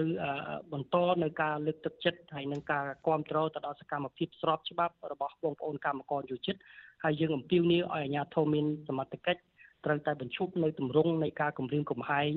[0.74, 6.56] បន្តនៅការលើកទឹកចិត្តហើយនឹងការគ្រប់គ្រងទៅដល់សកម្មភាពស្របច្បាប់របស់បងប្អូនកម្មករយុជិត
[7.04, 9.42] ហើយយើងអំពាវនាវឲ្យអាជ្ញាធរមានសមត្ថកិច្ច
[9.86, 12.32] ត្រូវតែបញ្ឈប់នៅទម្រង់នៃការគម្រាមកំហែង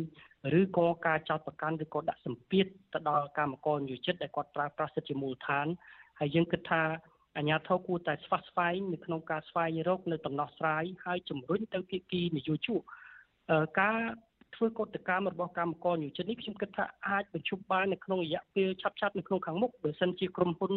[0.61, 5.67] ឬក៏ការចោទប្រកាន់ឬក៏ដាក់សម្ពាធទៅដល់កម្មករនិយោជិតដែលគាត់ប្រើប្រាស់សិទ្ធិជាមូលដ្ឋាន
[6.21, 6.83] ហើយយើងគិតថា
[7.37, 12.81] អាជ្ញាធរគួរតែស្វះស្វែងនៅក្នុងការស្វែងរកនៅដំណោះស្រាយហើយជំរុញទៅភាគីនយោជក
[13.81, 14.01] ការ
[14.57, 20.73] ធ្វើកតកម្មរបស់កម្មករនិយោជិតនេះខ្ញុំគិតថាអាចបញ្ឈប់បាននៅក្នុងរយៈពេលឆាប់ៗនៅក្នុងខាងមុខបើសិនជាក្រុមហ៊ុន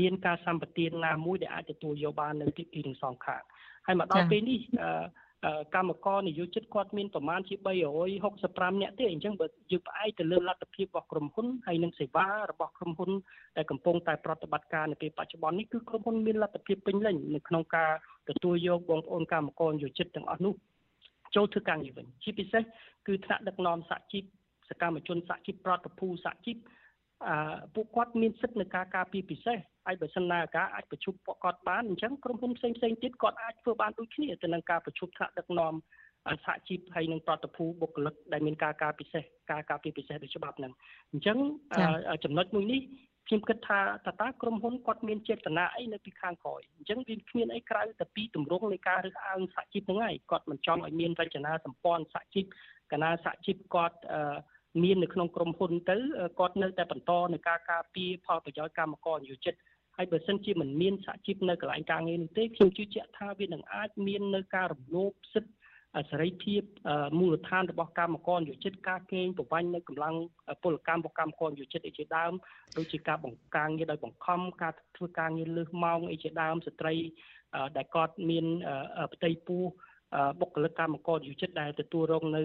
[0.00, 3.42] មានការសម្បទានណាមួយដែលអាចទទួលយកបាននៅទីទីទាំងសងខាង
[3.86, 4.60] ហើយមកដល់ពេលនេះ
[5.74, 7.54] កម្មករនិយោជិតគាត់មានប្រមាណជា
[8.18, 13.10] 365នាក់ទេអញ្ចឹងបើយើងផ្អែកទៅលើលទ្ធភាពរបស់ក្រុមហ៊ុនហើយនិងសេវារបស់ក្រុមហ៊ុន
[13.56, 17.90] ដែលកំពុងតែប្រតិបត្តិការនៅពេលបច្ចុប្បន្ននេះគឺក្រុមហ៊ុនមានលទ្ធភាពពេញលេញនៅក្នុងការ
[18.28, 20.54] ទទួលយកបងប្អូនកម្មករនិយោជិតទាំងអស់នោះ
[21.36, 22.62] ចូលធ្វើការងារវិញជាពិសេស
[23.06, 24.24] គឺថ្នាក់ដឹកនាំសហជីព
[24.68, 26.56] សកម្មជនសហជីពប្រតិភូសហជីព
[27.26, 29.58] អឺពួកគាត់មានសិទ្ធិในការការពារពិសេស
[29.88, 35.74] ហើយបើសិនណាការអាចប្រជុំពួកគាត់បានអញ្ចឹងក្រុមហ៊ុនផ្សេងផ្សេងទៀតគាត់អាចធ្វើបានដូចគ្នាទៅនឹងការប្រជុំថ្នាក់ដឹកនាំ
[36.44, 40.72] សហជីពហើយនឹងប្រតិភូបុគ្គលិកដែលមានការការពិសេសការការពារពិសេសដោយច្បាប់ហ្នឹង
[41.12, 41.38] អញ្ចឹង
[42.24, 42.80] ចំណុចមួយនេះ
[43.28, 52.44] ខ្ញុំគិតថាតើតើក្រុមហ៊ុនគាត់មានចេតនាអីនៅពីខាងក្រោយអញ្ចឹងវាគ្មានអីក្រៅតែពីទម្រង់នៃការរើសអើងសហជីពហ្នឹងហើយគាត់មិនចង់ឲ្យមានរចនាសម្ព័ន្ធសហជីព
[52.92, 54.36] កណាសហជីពគាត់អឺ
[54.82, 55.96] មាននៅក្នុងក្រុមហ៊ុនទៅ
[56.38, 59.54] គាត់នៅតែបន្តនៅការការពារផលប្រយោជន៍កម្មករនិយោជិត
[60.00, 65.52] ហើយបើសិនជាមិនមានសហជីពនៅកន្លែងការងារនេះទេខ្ញុំជឿជាក់ថាវានឹងអាចមាននៅការរំលោភសិទ្ធិ
[66.10, 66.62] សេរីភាព
[67.18, 70.16] មូលដ្ឋានរបស់កម្មករនិយោជិតការកេងប្រវ័ញ្ចនៅកម្លាំង
[70.62, 72.32] ពលកម្មរបស់កម្មករនិយោជិតអីជាដើម
[72.76, 76.94] ដូចជាការបង្ការងារដោយបង្ខំការធ្វើការងារលើសម៉ោងអីជាដើមស្ត្រី
[77.76, 78.46] ដែលគាត់មាន
[79.14, 79.62] ផ្ទៃពោះ
[80.40, 82.44] បុគ្គលិកកម្មករនិយោជិតដែលទទួលរងនៅ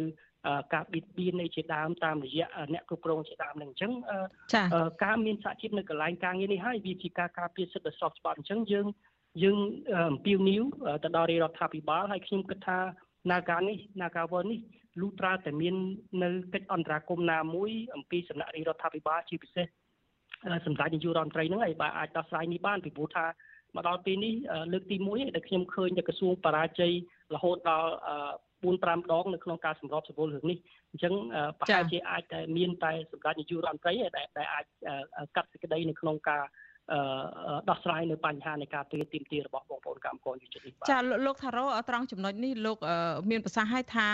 [0.73, 3.91] ការបៀតបៀននៃជាដើមតាមរយៈអ្នកគ្រប់គ្រងជាដើមនឹងអញ្ចឹង
[5.03, 8.87] ការមានសហជីពនៅកន្លែងការងារនេះហើយវាជាការការពារសិទ្ធិដ៏ស្របច្បាប់អញ្ចឹងយើង
[9.43, 9.57] យើង
[10.11, 10.63] អំពាវនាវ
[11.03, 12.79] ទៅដល់រាជរដ្ឋាភិបាលហើយខ្ញុំគិតថា
[13.31, 14.59] Naga នេះ Nagawer នេះ
[15.01, 15.75] លុះត្រាតែមាន
[16.23, 19.67] នៅកិច្ចអន្តរាគមន៍ណាមួយអំពីសំណាក់រាជរដ្ឋាភិបាលជាពិសេស
[20.65, 23.25] សម្ដេចនាយករដ្ឋមន្ត្រីហ្នឹងហើយបើអាចដោះស្រាយនេះបានពីព្រោះថា
[23.75, 24.33] មកដល់ពេលនេះ
[24.73, 26.93] លើកទី1ដែលខ្ញុំឃើញតែក្រសួងបរាជ័យ
[27.35, 27.91] រហូតដល់
[28.63, 30.57] 4 5ដងនៅក្នុងការសម្របសម្រួលរឿងនេះ
[30.91, 31.13] អញ្ចឹង
[31.59, 34.65] ប្រហែលជាអាចតែមានតែសម្ដេចនាយករដ្ឋមន្ត្រីដែលអាច
[35.35, 36.43] កាត់សេចក្តីនៅក្នុងការ
[37.69, 42.77] ដោះស្រាយនៅបញ្ហានៃការទាមទាររបស់បងប្អូនកម្មករយុជិតនេះចាលោកថារ៉ូត្រង់ចំណុចនេះលោក
[43.29, 44.07] មានប្រសាសន៍ឲ្យថា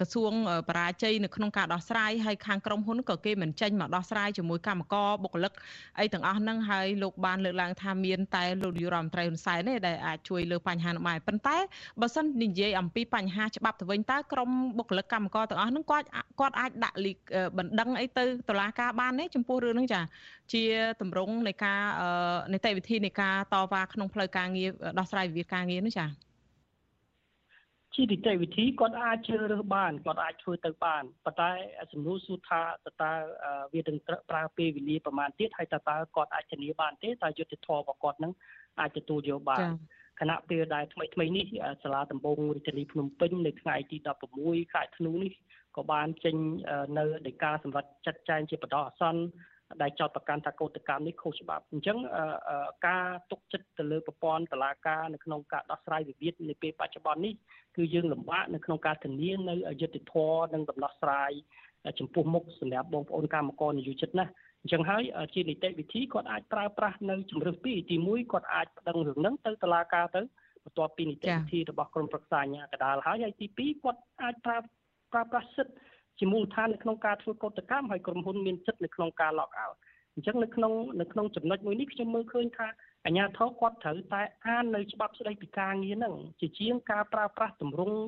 [0.00, 0.32] ក្រសួង
[0.68, 5.52] បរាជ័យនៅក្នុងការដោះស្រាយហើយខាងក្រុមហ៊ុនក៏គេមិនចេញមកដោះស្រាយជាមួយកម្មករបុគ្គលិក
[6.00, 11.56] អីទាំងអស់ហ្នឹងហើយលោកបានលើកឡើងថាមានតែលោកនាយករដ្ឋមន្ត្រីហ៊ុនសែនទេដែលអាចជួយលើបញ្ហានោះបានប៉ុន្តែ
[12.00, 16.06] បើសិននិយាយអំពីបញ្ហាច្បាប់ទៅវិញតើក្រុមបុគ្គលិកកម្មករទាំងអស់ហ្នឹងគាត់
[16.40, 16.96] គាត់អាចដាក់
[17.58, 20.00] បណ្ដឹងអីទៅតុលាការបានទេចំពោះរឿងហ្នឹងចា
[20.52, 20.64] ជា
[21.02, 21.75] តម្រង់នៃការ
[22.52, 26.10] នីតិវិធីនៃការតវ៉ាក្នុងផ្លូវការងារដោះស្រាយវិវាទការងារនោះចា៎
[27.94, 31.50] ជានីតិវិធីគាត់អាចជ្រើសរើសបានគាត់អាចធ្វើទៅបានប៉ុន្តែ
[31.92, 33.12] សំណួរសួរថាតើតើ
[33.74, 33.96] វានឹង
[34.30, 38.32] ប្រើពេលវេលាប្រមាណទៀតហើយតើតើគាត់អាចធានាបានទេតើយុទ្ធធម៌របស់គាត់នឹង
[38.80, 39.66] អាចទទួលយកបាន
[40.20, 41.46] ខណៈពេលដែលថ្មីថ្មីនេះ
[41.82, 43.96] សាលាដំបងរាជធានីភ្នំពេញនៅថ្ងៃទី
[44.36, 45.32] 16ខែធ្នូនេះ
[45.76, 46.36] ក៏បានចេញ
[46.98, 49.20] នៅដីកាសម្រាប់ចាត់ចែងជាបដអាសន្ន
[49.82, 51.98] ដែលចោទប្រកាន់ថាកោតកម្មនេះខុសច្បាប់អញ្ចឹង
[52.86, 57.34] ការទុកចិត្តទៅលើប្រព័ន្ធតុលាការនៅក្នុងការដោះស្រាយវិវាទនៅពេលបច្ចុប្បន្ននេះ
[57.76, 61.32] គឺយើងលំបាកនៅក្នុងការធានានៅយុត្តិធម៌និងដំណោះស្រាយ
[61.98, 64.26] ចំពោះមុខសម្រាប់បងប្អូនកម្មករនយោជិតណា
[64.62, 65.02] អញ្ចឹងហើយ
[65.34, 70.22] ជានីតិវិធីគាត់អាចប្រើប្រាស់នៅជំរើសពីរទី1គាត់អាចប្តឹងរឿងហ្នឹងទៅតុលាការទៅ
[70.64, 74.58] បន្ទាប់ពីនីតិវិធីរបស់ក្រមប្រឹក្សាអាជ្ញាកណ្ដាលហើយហើយទី2គាត់អាចប្រើ
[75.12, 75.74] ប្រើប្រាស់សិទ្ធិ
[76.18, 79.76] ជាមូលដ្ឋាននៅក្នុងការធ្វើកោតកម្មហើយក្រុមហ៊ុនមានសិទ្ធិនៅក្នុងការ lock out
[80.14, 82.66] អញ្ចឹងនៅក្នុងនៅក្នុងចំណុចមួយនេះខ្ញុំមើលឃើញថា
[83.04, 87.98] អាជ្ញាធរគាត់ត្រូវតែអាននៅច្បាប់ស្តីពីការងារហ្នឹងជាជាងការប្រើប្រាស់ទម្រង់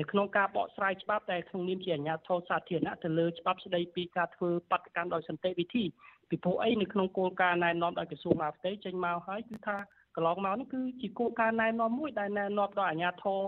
[0.00, 5.84] នៅក្នុងការបកស្រាយច្បាប់តែក្នុងនាមជាអាជ្ញាធរសាធារណៈទៅលើច្បាប់ស្តីពីការធ្វើបដកម្មដោយសន្តិវិធី
[6.28, 9.76] ពីព្រោះអីនៅក្នុងគោលការណ៍ណែនាំដោយក្រសួងមហាផ្ទៃចេញមកហើយគឺថា
[10.16, 13.40] កន្លងមកនេះគឺជាគោលការណ៍ណែនាំមួយដែលណែនាំដល់អាជ្ញាធរ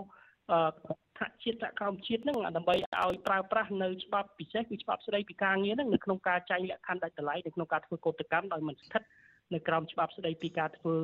[1.17, 9.01] ថ្នាក់ជាតិសហគមន៍ជាតិហ្នឹងដើម្បីឲ្យប្រើប្រាស់នៅច្បាប់ពិសេសគឺច្បាប់ស្តីពីការងារហ្នឹងនៅក្នុងការចែងលក្ខខណ្ឌដាច់តម្លៃនៅក្នុងការធ្វើកោតកម្មដោយមិនស្ថិត
[9.53, 10.95] នៅក្រោមច្បាប់ស្តីពីការធ្វើ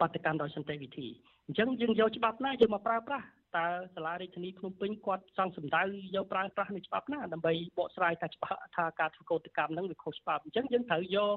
[0.00, 1.08] បដកម្មដោយសន្តិវិធី
[1.46, 5.82] អញ្ចឹងយើងយកច្បាប់ណាយកមកប្រើប្រាស់តើសាលារាជធានីភ្នំពេញគាត់សង្កសម្ដៅ
[6.16, 11.36] យកប្រើប្រាស់នៅច្បាប់ណាដើម្បីបកស្រាយថាច្បាប់ថាការធ្វើកោតកម្មហ្នឹងវាខុសច្បាប់អញ្ចឹងយើងត្រូវយក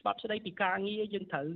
[0.00, 1.46] ច្បាប់ស្តីពីការងារយើងត្រូវ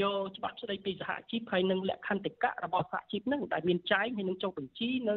[0.00, 5.16] យកច្បាប់ស្តីពីសហជីពហើយនឹងលក្ខន្តិកៈរបស់សហជីពនឹងដែលមានចែងហើយនឹងចុះបញ្ជីនៅ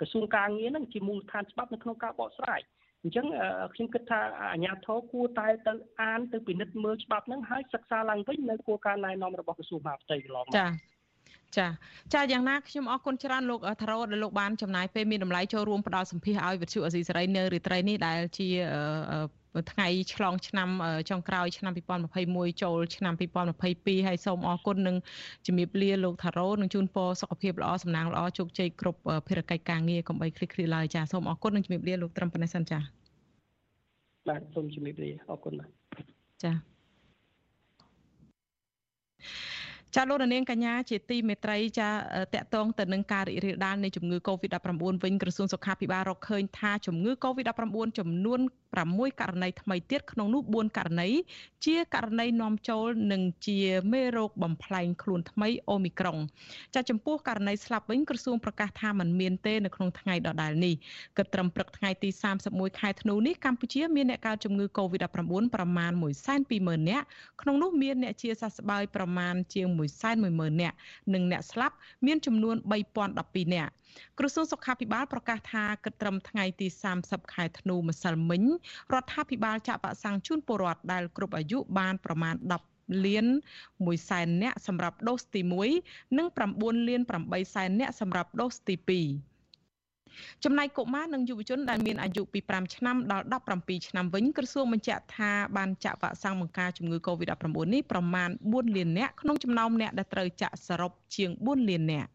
[0.00, 2.60] ក្រសួងការងារនឹងជាមូលដ្ឋានច្បាប់នៅក្នុងការបកស្រាយ
[3.02, 3.26] អញ្ចឹង
[3.74, 4.20] ខ្ញុំគិតថា
[4.52, 5.72] អាជ្ញាធរគួរតែទៅ
[6.02, 10.66] អានទៅពិនិត្យមើលច្បាប់ហ្នឹងហើយសិក្សាឡើងវិញនៅគួរការណែនាំរបស់ក្រសួងមហាផ្ទៃកន្លងមកចា
[11.56, 11.66] ចា
[12.14, 18.48] ចាយ៉ាងណាខ្ញុំអរគុណច្រើនលោកថារ៉ូដែលលោកបានចំណាយពេលមានតម្លៃចូលរួមផ្ដល់សម្ភារឲ្យវិទ្យុអេស៊ីសេរីនៅរាត្រីនេះដែលជា
[19.72, 20.68] ថ្ងៃឆ្លងឆ្នាំ
[21.10, 21.72] ចុងក្រោយឆ្នាំ
[22.16, 23.14] 2021ចូលឆ្នាំ
[23.60, 24.96] 2022ហើយសូមអរគុណនិង
[25.46, 32.78] ជំរាបលាលោកថារ៉ូនិងជូនពរសុខភាពល្អសំណាងល្អជោគជ័យគ្រប់ភារកិច្ចការងារកុំបីឃ្លីឃ្លីឡើយចាសូមអរគុណនិងជំរាបលាលោកត្រឹមប៉ុណ្ណេះសិនចា
[34.28, 35.70] បាទសូមជំរាបលាអរគុណបាទ
[36.44, 36.52] ចា
[39.96, 41.88] ចាលោកនាងកញ្ញាជាទីមេត្រីចា
[42.34, 44.68] តកតងទៅនឹងការរីករាលដាលនៃជំងឺ Covid-19
[45.04, 48.40] វិញក្រសួងសុខាភិបាលរកឃើញថាជំងឺ Covid-19 ចំនួន
[48.78, 51.08] 6ករណីថ្មីទៀតក្នុងនោះ4ករណី
[51.66, 53.60] ជាករណីនាំចូលនិងជា
[53.92, 56.18] មេរោគបំផ្លែងខ្លួនថ្មីអូមីក្រុង
[56.74, 60.74] ចាចំពោះករណីស្លាប់វិញក្រសួងប្រកាសថាมันមានទេនៅក្នុងថ្ងៃដដែលនេះ
[61.16, 62.08] គិតត្រឹមព្រឹកថ្ងៃទី
[62.44, 65.92] 31ខែធ្នូនេះកម្ពុជាមានអ្នកកើតជំងឺ Covid-19 ប្រមាណ
[66.40, 67.06] 120,000នាក់
[67.42, 70.76] ក្នុងនោះមានអ្នកជាសះស្បើយប្រមាណជាង110,000នាក់
[71.14, 71.76] និងអ្នកស្លាប់
[72.06, 73.70] មានចំនួន3012នាក់
[74.18, 76.66] ក្រសួងសុខាភិបាលប្រកាសថាគិតត្រឹមថ្ងៃទី
[77.00, 78.42] 30ខែធ្នូម្សិលមិញ
[78.92, 82.34] រដ្ឋាភិបាលចាក់វ៉ាក់សាំងជូនពលរដ្ឋដែលគ្រប់អាយុបានប្រមាណ
[82.70, 83.26] 10លាន
[83.68, 85.40] 1សែននាក់សម្រាប់ដូសទី
[85.80, 86.26] 1និង
[86.56, 88.74] 9លាន8សែននាក់សម្រាប់ដូសទី
[89.06, 89.29] 2
[90.44, 93.24] ចំណែកកុមារនិងយុវជនដែលមានអាយុពី5ឆ្នាំដល់
[93.56, 102.10] 17ឆ្នាំវិញក្រសួងបញ្ជាក់ថាបានចាក់វ៉ាក់សាំងបង្ការជំងឺ Covid-19 នេះប្រមាណ4លាននាក់ក្នុងចំណោមអ្នកដែលត្រូវចាក់សរុបជាង4លាននាក់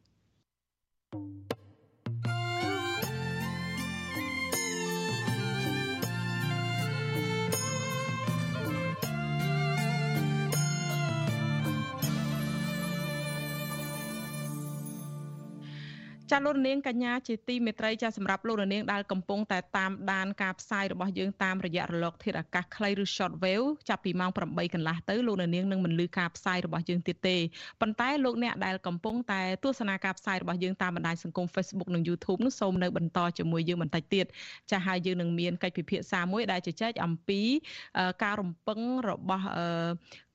[16.31, 27.37] ចាលោកនាងកញ្ញាជាទីមេត្រីចាសម្រាប់លោកនាងដែលកំពុងតែតាមដានការផ្សាយរបស់យើងតាមរយៈរលកធាតុអាកាសខ្លីឬ short wave ចាប់ពីម៉ោង8កន្លះទៅលោកនាងនឹងមិនលឺការផ្សាយរបស់យើងទៀតទេ
[27.81, 34.25] ប៉ុន្តែលោកអ្នកដែលកំពុងតែទស្សនាការផ្សាយរបស់យើងតាមបណ្ដាញសង្គម Facebook និង YouTube នោះសូមនៅបន្តជាមួយយើងបន្តិចទៀត
[34.71, 37.41] ចាហើយយើងនឹងមានកិច្ចពិភាក្សាមួយដែលជជែកអំពី
[38.23, 39.45] ការរំពឹងរបស់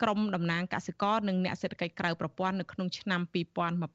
[0.03, 3.21] ក្រមតំណាងកសិករនិងអ្នកសេដ្ឋកិច្ចក្រៅប្រព័ន្ធនៅក្នុងឆ្នាំ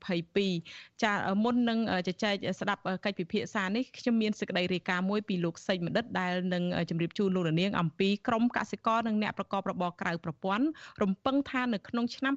[0.10, 10.66] 2022ចាមុននឹងជជែកស្ដាប់កិច្ចពិភាក្សានេះខ្ញុំមានសេចក្តីរាយការណ៍មួយពីលោកសេចបណ្ឌិតដែលនឹងជម្រាបជូនលោកនាងអំពីក្រមកសិករនិងអ្នកប្រកបរបរក្រៅប្រព័ន្ធ
[11.02, 12.34] រំពឹងថានៅក្នុងឆ្នាំ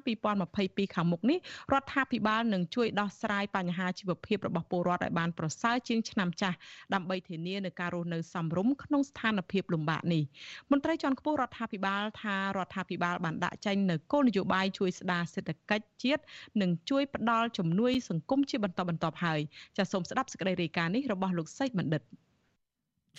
[0.47, 1.39] 2022ខាងមុខនេះ
[1.73, 6.57] រដ្ឋាភិបាលនឹងជួយដោះស្រាយបញ្ហាជីវភាពរបស់ពលរដ្ឋឲ្យបានប្រសើរជាងឆ្នាំចាស់
[6.93, 10.23] ដើម្បីធានានៅការរស់នៅសមរម្យក្នុងស្ថានភាពលំបាកនេះ
[10.71, 16.21] មន្ត្រីជាន់ខ្ពស់រដ្ឋាភិបាលថារដ្ឋាភិបាលបានដាក់ចេញនៅគោលនយោបាយជួយស្ដារសេដ្ឋកិច្ចជាតិ
[16.61, 19.38] និងជួយផ្ដល់ជំនួយសង្គមជាបន្តបន្ទាប់ហើយ
[19.77, 22.01] ចាសសូមស្ដាប់សេចក្តីរាយការណ៍នេះរបស់លោកសេកបណ្ឌិត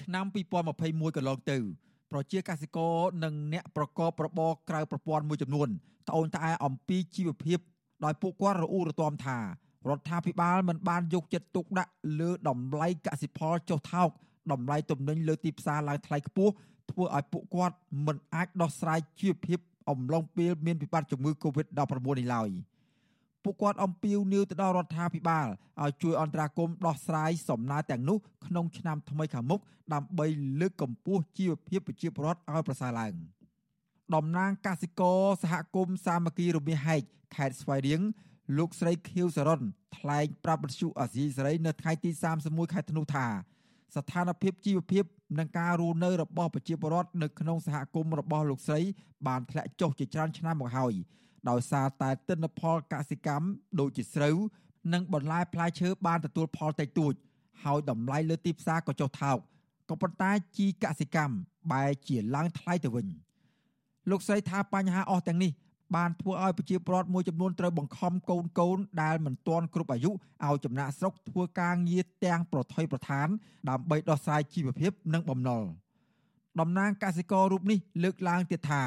[0.03, 0.25] ឆ្នាំ
[0.71, 1.59] 2021កន្លងទៅ
[2.12, 5.68] ប្រជាកសិករនិងអ្នកប្រកបរបរក្រៅប្រព័ន្ធមួយចំនួន
[6.09, 7.59] ត្អូញត្អែអំពីជីវភាព
[8.05, 9.39] ដោយពួកគាត់រអ៊ូរទាំថា
[9.89, 14.09] រដ្ឋាភិបាលមិនបានយកចិត្តទុកដាក់លើតម្លៃកសិផលចុះថោក
[14.53, 16.53] តម្លៃទំនិញលើទីផ្សារឡើងថ្លៃខ្ពស់
[16.91, 19.59] ធ្វើឲ្យពួកគាត់មិនអាចដោះស្រាយជីវភាព
[19.91, 21.81] អំឡុងពេលមានវិបត្តិជំងឺ Covid-19
[22.18, 22.51] នេះឡើយ
[23.45, 25.47] ពួកគាត់អំពាវនាវទៅដល់រដ្ឋាភិបាល
[25.82, 29.61] ឲ្យជួយអន្តរាគមន៍ដោះស្រាយសំណើទាំងនោះក្នុងឆ្នាំថ្មីខាងមុខ
[29.95, 30.26] ដើម្បី
[30.61, 33.12] លើកកម្ពស់ជីវភាពប្រជាពលរដ្ឋឲ្យប្រសើរឡើង
[34.14, 37.03] តំណាងកសិករសហគមន៍សាមគ្គីរមាសហែក
[37.36, 38.01] ខេត្តស្វាយរៀង
[38.59, 39.61] លោកស្រីខៀវសរុន
[39.99, 42.11] ថ្លែងប្រាប់បទសុអាស៊ីសេរីនៅថ្ងៃទី
[42.43, 43.26] 31ខែធ្នូថា
[43.97, 45.05] ស្ថានភាពជីវភាព
[45.38, 48.80] និងការរស់នៅរបស់ប្រជាពលរដ្ឋនៅក្នុងសហគមន៍របស់លោកស្រី
[49.26, 50.95] បានធ្លាក់ចុះជាច្រើនឆ្នាំមកហើយ
[51.49, 53.47] ដោយសារតែទិន្នផលកសិកម្ម
[53.80, 54.36] ដូចជាស្រូវ
[54.93, 57.12] និងបន្លែផ្លែឈើបានទទួលផលតិចតួច
[57.64, 59.38] ហើយតម្លៃលើទីផ្សារក៏ចុះថោក
[59.91, 61.34] ក៏ប៉ុន្តែជីកសិកម្ម
[61.72, 63.07] បែរជាឡើងថ្លៃទៅវិញ
[64.11, 65.53] លោកស្រីថាបញ្ហាអស់ទាំងនេះ
[65.97, 73.28] បានធ្វើឲ្យប្រជាពលរដ្ឋមួយចំនួនត្រូវបង្ខំកូនកូនដែលមិនទាន់គ្រប់អាយុឲ្យចំណាក់ស្រុកធ្វើការងារទាំងប្រថុយប្រឋាន
[73.68, 75.62] ដើម្បីដោះស្រាយជីវភាពនិងបំណុល
[76.61, 78.82] តំណាងកសិកររូបនេះលើកឡើងទៀតថា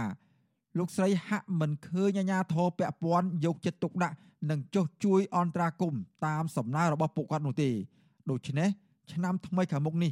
[0.77, 4.15] លោកស្រីហាក់មិនឃើញអាជ្ញាធរពាក់ព័ន្ធយកចិត្តទុកដាក់
[4.49, 7.69] និងចុះជួយអន្តរាគមន៍តាមសំណើរបស់ពួកគាត់នោះទេ
[8.29, 8.69] ដូច្នេះ
[9.11, 10.11] ឆ្នាំថ្មីខាងមុខនេះ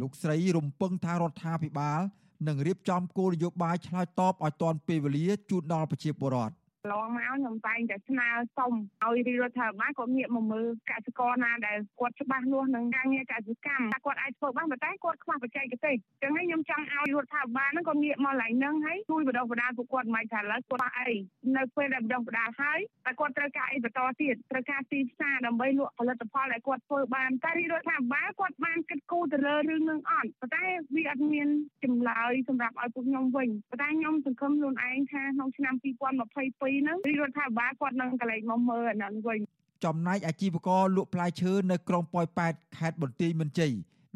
[0.00, 2.00] លោកស្រីរំពឹងថារដ្ឋាភិបាល
[2.48, 8.72] និងរៀបចំគោលនយោបាយឆ្លើយតបឲ្យទាន់ពេលវេលាជូនដល់ប្រជាពលរដ្ឋ កន្លងមកខ្ញុំតែងតែស្នើសុំ
[9.02, 21.10] ឲ្យរាជរដ្ឋាភិបាលក៏ងាកមកមើលកសិករណាដែលគាត់ច្បាស់លាស់នឹងការងារកសិកម្មតែគាត់អាចធ្វើបានប៉ុន្តែគាត់ខ្វះបច្ចេកទេសអញ្ចឹងហើយខ្ញុំចង់ឲ្យរដ្ឋាភិបាលហ្នឹងក៏ងាកមកឡើងហ្នឹងហើយជួយបដិបដាលពួកគាត់មិនថាឡើយគាត់អី
[21.56, 30.64] នៅពេលដែលបដិបដាលហើយតែគាត់ត្រូវការអីបន្តទៀតត្រូវការទីផ្សារដើម្បីលក់ផលិតផលដែលគាត់ធ្វើបានតែរាជរដ្ឋាភិបាលគាត់បានគិតគូរទៅលើរឿងហ្នឹងអត់ប៉ុន្តែ
[30.94, 31.48] វាអត់មាន
[31.84, 39.38] ចម្លើយសម្រាប់ឲ្យពួកខ្ញុំវិញប៉ុន្តែខ្ញុំសង្ឃឹមខ្លួនឯងថាក្នុងឆ្នាំ2022ហ្នឹងរដ្ឋាភិបាលគាត់នឹងកលែងមកមើលអាហ្នឹងវិញ
[39.84, 43.72] ចំណែកអាជីវករលក់ផ្លែឈើនៅក្រុងប៉ោយប៉ែតខេត្តបន្ទាយមានជ័យ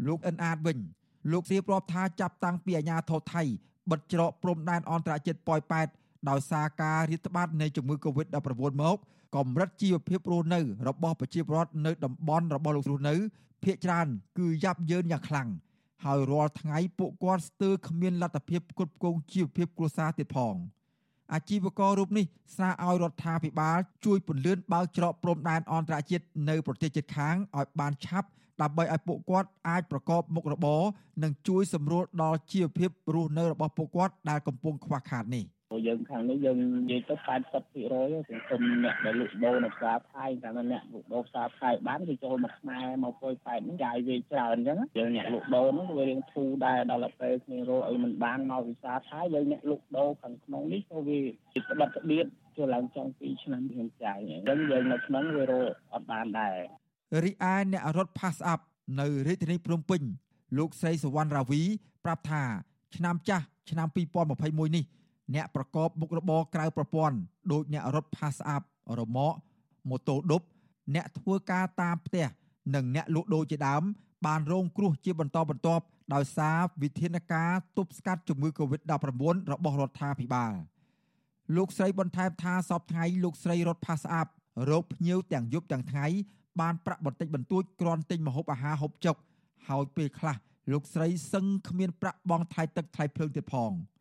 [0.06, 0.78] លោកអិនអាតវិញ
[1.32, 3.42] លោកសៀបរាប់ថាចាប់តាំងពីអាញាធរថៃ
[3.90, 5.88] បិទច្រកព្រំដែនអន្តរជាតិប៉ោយប៉ែត
[6.30, 8.36] ដោយសារការរាតត្បាតនៃជំងឺ Covid-19
[8.82, 8.96] មក
[9.36, 13.14] កម្រិតជីវភាពរស់នៅ របស់ប្រជាពលរដ្ឋនៅតំបន់របស់លោករស់នៅ
[13.64, 14.06] ភ ieck ច្រើន
[14.38, 15.48] គឺយ៉ាប់យ៉ឺនយ៉ាងខ្លាំង
[16.04, 20.54] ហើយរាល់ថ្ងៃពួកគាត់ស្ទើរគ្មានលទ្ធភាពគ្រប់គ្រងជីវភាពគ្រួសារទៀតផង។
[21.32, 28.28] អាជីវកររូបនេះស្នើឲ្យរដ្ឋាភិបាលជួយពន្លឿនបើកច្រកព្រំដែនអន្តរជាតិនៅប្រទេសជិតខាងឲ្យបានឆាប់
[28.62, 30.82] ដើម្បីឲ្យពួកគាត់អាចប្រកបមុខរបរ
[31.22, 35.44] និងជួយសម្រួលដល់ជីវភាពរស់នៅរបស់ពួកគាត់ដែលកំពុងខ្វះខាតនេះ
[35.86, 37.14] យើងខាងនេះយើងនិយាយទៅ
[37.52, 51.18] 80%សង្គមអ្នកដែលលក់ដូរនៅផ្សារខែតែអ្នកលក់ដូរផ្សារខែបានគេចូលមកខ្មែរមកពុយប៉ែតហ្នឹងចាយវាច្រើនអញ្ចឹងយើងអ្នកលក់ដូរហ្នឹងវារៀងធូរដែរដល់ពេលគ្នារកអីមិនបានមកវិសាខែយើងអ្នកលក់ដូរខាងក្នុងនេះក៏វា
[51.68, 56.56] ស្បិតស្បៀតចូលឡើងចង់2ឆ្នាំយើងចាយអញ្ចឹងយើងនៅក្នុងវារកអត់បានដែរ
[57.24, 58.60] រីឯអ្នករត់ Pass Up
[59.00, 60.02] នៅរាជធានីភ្នំពេញ
[60.58, 61.62] លោកស្រីសវណ្ណរាវី
[62.04, 62.42] ប្រាប់ថា
[62.96, 63.88] ឆ្នាំចាស់ឆ្នាំ
[64.32, 64.84] 2021នេះ
[65.34, 67.16] អ្នកប្រកបមុខរបរក្រៅប្រព័ន្ធ
[67.52, 68.62] ដូចអ្នករត់ Pass Up
[68.98, 69.36] រមាក់
[69.88, 70.42] ម៉ូតូឌុប
[70.94, 72.26] អ្នកធ្វើការតាមផ្ទះ
[72.74, 73.82] និងអ្នកលក់ដូរជាដើម
[74.26, 78.92] បានរងគ្រោះជាបន្តបន្ទាប់ដោយសារវិធានការទប់ស្កាត់ជំងឺ Covid-19
[79.52, 80.52] របស់រដ្ឋាភិបាល
[81.56, 84.28] លោកស្រីបន្ថែមថាសពថ្ងៃលោកស្រីរត់ Pass Up
[84.70, 86.06] រោគភ្ញៀវទាំងយប់ទាំងថ្ងៃ
[86.60, 89.16] បានប្រាក់បន្តិចបន្តួចគ្រាន់ទិញម្ហូបអាហារហូបចុក
[89.68, 90.36] ហើយពេលខ្លះ
[90.72, 93.72] លោកស្រីសឹងគ្មានប្រាក់បង់ថ្លៃទឹកថ្លៃភ្លើងទៀតផង។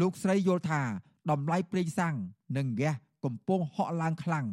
[0.00, 0.82] លោកស្រីយល់ថា
[1.30, 2.14] តម្លៃប្រេងសាំង
[2.56, 4.46] និងហ្គាសកំពុងហក់ឡើងខ្លាំង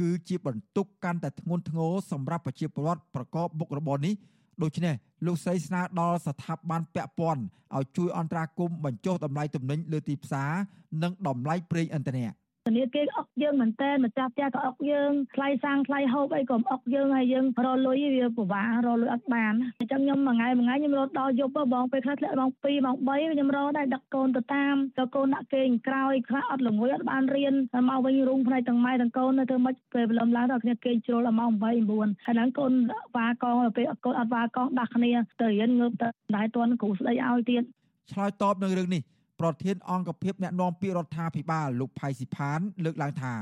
[0.00, 4.14] គឺជាបន្ទុកកាន់តែធ្ងន់ធ្ងរសម្រាប់ប្រជាពលរដ្ឋប្រកបមុខរបរនេះ
[4.62, 4.94] ដូច្នេះ
[5.26, 7.42] លោកស្រីស្នើដល់ស្ថាប័នពាក់ព័ន្ធ
[7.76, 10.50] ឲ្យជួយអន្តរាគមន៍បញ្ចុះតម្លៃទំនិញលើទីផ្សារ
[11.02, 12.28] និងតម្លៃប្រេងឥន្ធនៈ
[12.68, 27.54] ធនាគារអុកយើងមែនតើម្ចាស់ផ្ទះក៏អុកយើងថ្លៃសាំងថ្លៃហូបអីក៏អុកយើងហើយយើងរលុយវាពិបាករលុយអត់បានអញ្ចឹងខ្ញុំមួយថ្ងៃមួយថ្ងៃខ្ញុំរត់ដល់យប់បងពេលខ្លះធ្លាក់ម៉ោង2ម៉ោង3ខ្ញុំរត់ដែរដឹកកូនទៅតាមទៅកូនដាក់គេក្រោយខ្លះអត់ល្ងួយអត់បានរៀន
[27.88, 31.76] មកវិញរុងផ្នែកទាំងម៉ែទាំងកូននៅធ្វើម៉េចពេលព្រលឹមឡើងដល់គ្នាគេជ្រុលដល់ម៉ោង8 9ហើយ
[32.28, 32.72] ហ្នឹងកូន
[33.16, 35.10] វ៉ាកងពេលកូនអត់វ៉ាកងដាស់គ្នា
[35.40, 37.62] ទៅរៀនងើបទៅដែរតន់គ្រូស្ដីឲ្យទៀត
[38.12, 39.02] ឆ្លើយតបនឹងរឿងនេះ
[39.40, 43.34] ប្រធានអង្គភិបអ្នកណែនាំពាក្យរដ្ឋាភិបាលលោកផៃស៊ីផាន លើកឡើងថា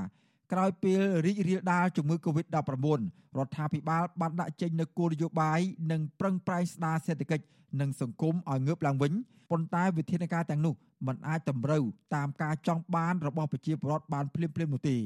[0.52, 3.00] ក្រោយពេលរីករាលដាលជំងឺ Covid-19
[3.38, 7.44] រដ្ឋាភិបាលបានដាក់ចេញនូវគោលនយោបាយនិងប្រឹងប្រែងស្ដារសេដ្ឋកិច្ច
[7.80, 9.12] និងសង្គមឲ្យងើបឡើងវិញ
[9.50, 10.74] ប៉ុន្តែវិធានការទាំងនោះ
[11.06, 11.82] មិនអាចតម្រូវ
[12.14, 14.96] តាមការចង់បានរបស់ប្រជាពលរដ្ឋបានភ្លាមៗនោះទេ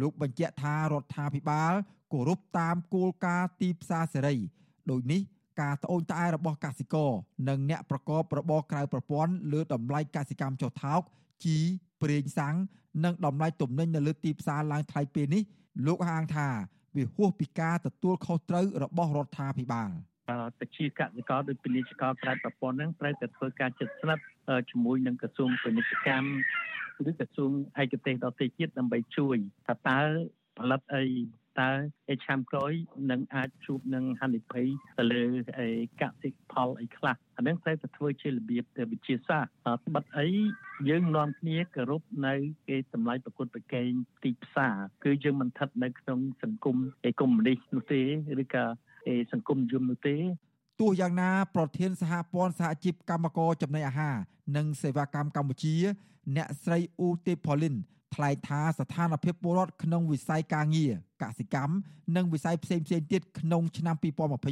[0.00, 1.72] លោកបញ្ជាក់ថារដ្ឋាភិបាល
[2.12, 4.36] គោរពតាមគោលការណ៍ទីផ្សារសេរី
[4.90, 5.20] ដូចនេះ
[5.60, 7.10] ការត្អូញត្អែររបស់កសិករ
[7.48, 11.00] និងអ្នកប្រកបរបរក្រៅប្រព័ន្ធលើតម្លៃកសិកម្មចុះថោក
[11.44, 11.58] ជី
[12.02, 12.54] ប្រេងសាំង
[13.04, 15.42] និងតម្លៃទំនិញនៅលើទីផ្សារឡើងថ្លៃពេលនេះ
[15.86, 16.48] លោកហាងថា
[16.96, 19.90] វាហួសពីការទទួលខុសត្រូវរបស់រដ្ឋាភិបាល
[20.60, 24.24] ពជាកសិករដោយពាណិជ្ជករក្រៅប្រព័ន្ធហ្នឹងត្រូវតែធ្វើការជិតស្និទ្ធ
[24.70, 27.50] ជាមួយនឹងក្រសួងពាណិជ្ជកម្មឬក្រសួង
[27.82, 29.36] ឯកទេសដទៃទៀតដើម្បីជួយ
[29.66, 29.98] ថាតើ
[30.58, 31.02] ផលិតអី
[31.60, 31.70] តើ
[32.12, 32.72] ឯឆ្នាំក្រោយ
[33.10, 34.66] នឹងអាចជួបនឹងហានិភ័យ
[34.98, 35.24] ទៅលើ
[36.00, 39.50] កសិផលអីខ្លះអានឹងត្រូវតែធ្វើជារបៀបទៅវិជាសាស្ត្រ
[39.94, 40.28] បិទអី
[40.88, 42.34] យើងនាំគ្នាគោរពនៅ
[42.68, 43.90] គេតម្លៃប្រកួតប្រកែង
[44.24, 44.74] ទីផ្សារ
[45.04, 48.02] គឺយើងមិនស្ថិតនៅក្នុងសង្គមអេកុម្មុយនីសនោះទេ
[48.42, 48.64] ឬក៏
[49.32, 50.16] សង្គមនិយមនោះទេ
[50.80, 54.16] ទោះយ៉ាងណាប្រធានសហព័ន្ធសហជីពកម្មករចំណីអាហារ
[54.56, 55.76] និងសេវាកម្មកម្ពុជា
[56.36, 57.76] អ្នកស្រីអ៊ូទេផូលីន
[58.14, 60.92] ថ្លែងថាស្ថានភាពពលរដ្ឋក្នុងវិស័យការងារ
[61.22, 61.74] កសិកម្ម
[62.16, 63.96] និងវិស័យផ្សេងៗទៀតក្នុងឆ្នាំ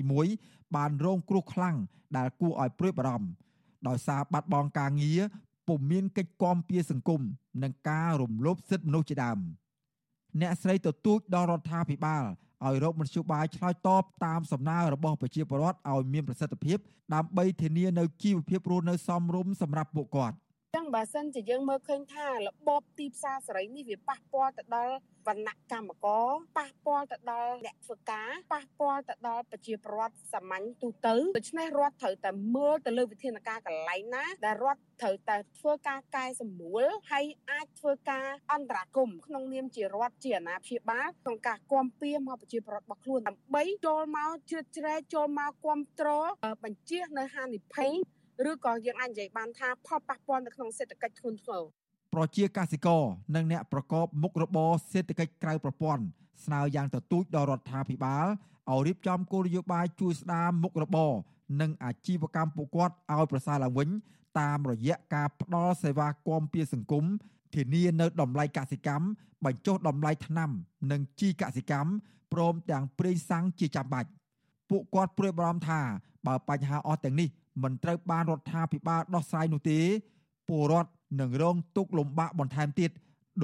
[0.08, 1.76] 2021បានរងគ្រោះខ្លាំង
[2.16, 3.28] ដែលគួរឲ្យព្រួយបារម្ភ
[3.88, 5.20] ដោយសារបាត់បង់ការងារ
[5.68, 7.20] ពុំមានកិច្ចគាំពៀសង្គម
[7.62, 9.38] និងការរំលោភសិទ្ធិមនុស្សជាដើម
[10.40, 12.24] អ្នកស្រីទទូចដល់រដ្ឋាភិបាល
[12.66, 16.78] ឲ្យរកមធ្យោបាយឆ្លើយតបតាមសំណើរបស់ប្រជាពលរដ្ឋឲ្យមានប្រសិទ្ធភាព
[17.14, 20.36] ដើម្បីធានានៅជីវភាពរស់នៅសមរម្យសម្រាប់ពួកគាត់
[20.76, 24.94] ចឹងបើសិនជាយើងមើលឃើញថារបបទីផ្សារសេរីនេះវាប៉ះពាល់ទៅដល់
[25.26, 46.28] វណ្ណៈកម្មករប៉ះពាល់ទៅដល់អ្នកធ្វើការប៉ះពាល់ទៅដល់ប្រជាពលរដ្ឋសាមញ្ញទូទៅដូច្នេះរដ្ឋត្រូវតែមើលទៅលើវិធានការកន្លែងណា ដែលរដ្ឋត្រូវតែធ្វើការកែសម្រួលហើយអាចធ្វើការអន្តរាគមក្នុងនាមជារដ្ឋជាអាណាព្យាបាលក្នុងការគាំពៀមកប្រជាពលរដ្ឋរបស់ខ្លួនដើម្បីចូលមកជ្រៀតជ្រែកចូលមកគ្រប់គ្រង
[46.64, 47.92] បញ្ជានៅហានិភ័យ
[48.46, 51.62] ឬក៏យើងអាចនិយាយបានថាផលប៉ះពាល់នៅក្នុងសេដ្ឋកិច្ចធ្ងន់ធ្ងរ
[52.14, 53.02] ប្រជាកសិករ
[53.34, 56.02] និងអ្នកប្រកបមុខរបរសេដ្ឋកិច្ចក្រៅប្រព័ន្ធ
[56.44, 58.26] ស្នើយ៉ាងទទូចដល់រដ្ឋាភិបាល
[58.70, 61.12] ឲ្យរៀបចំគោលនយោបាយជួយស្ដារមុខរបរ
[61.60, 63.88] និងអាជីវកម្មពួកគាត់ឲ្យប្រសើរឡើងវិញ
[64.40, 67.04] តាមរយៈការផ្ដល់សេវាគាំពារសង្គម
[67.54, 69.06] ធានានៅតម្លៃកសិកម្ម
[69.44, 70.50] បញ្ចុះតម្លៃថ្នាំ
[70.90, 71.90] និងជីកសិកម្ម
[72.32, 74.08] ព្រមទាំងប្រេងសាំងជាចាំបាច់
[74.70, 75.80] ពួកគាត់ព្រួយបារម្ភថា
[76.26, 77.28] បើបញ្ហាអស់ទាំងនេះ
[77.62, 79.78] មិនត្រូវបានរដ្ឋាភិបាលដោះស្រាយនោះទេ
[80.48, 80.90] ពលរដ្ឋ
[81.20, 82.90] នឹងរងទុក្ខលំបាកបន្ថែមទៀត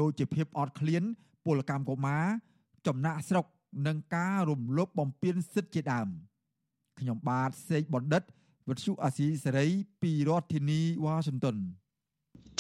[0.01, 1.03] ដោយជាភាពអត់ឃ្លាន
[1.45, 2.25] ពលកម្មកុមារ
[2.87, 3.47] ចំណាក់ស្រុក
[3.87, 6.09] និងការរំលោភបំពានសិទ្ធិជាដើម
[6.99, 8.23] ខ្ញុំបាទសេកបណ្ឌិត
[8.69, 9.67] វិទ្យុអាស៊ីសេរី
[10.03, 11.57] ពីរដ្ឋធានីវ៉ាស៊ីនតោន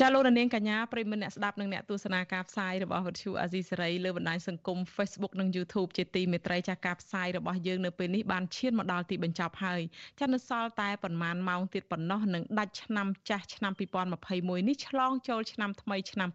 [0.01, 9.81] ចាលោកនាងកញ្ញាប្រិមមអ្នកស្ដាប់និងអ្នកទស្សនាការផ្សាយរបស់វិទ្យុអាស៊ីសេរីលើបណ្ដាញសង្គម Facebook និង YouTube ជាទីមេត្រីចាការផ្សាយរបស់យើងនៅពេលនេះបានឈានមកដល់ទីបញ្ចប់ហើយ
[10.21, 13.73] ចានៅសល់តែប្រមាណម៉ោងទៀតប៉ុណ្ណោះនឹងដាច់ឆ្នាំចាស់ឆ្នាំ
[14.21, 16.29] 2021នេះឆ្លងចូលឆ្នាំថ្មីឆ្នាំ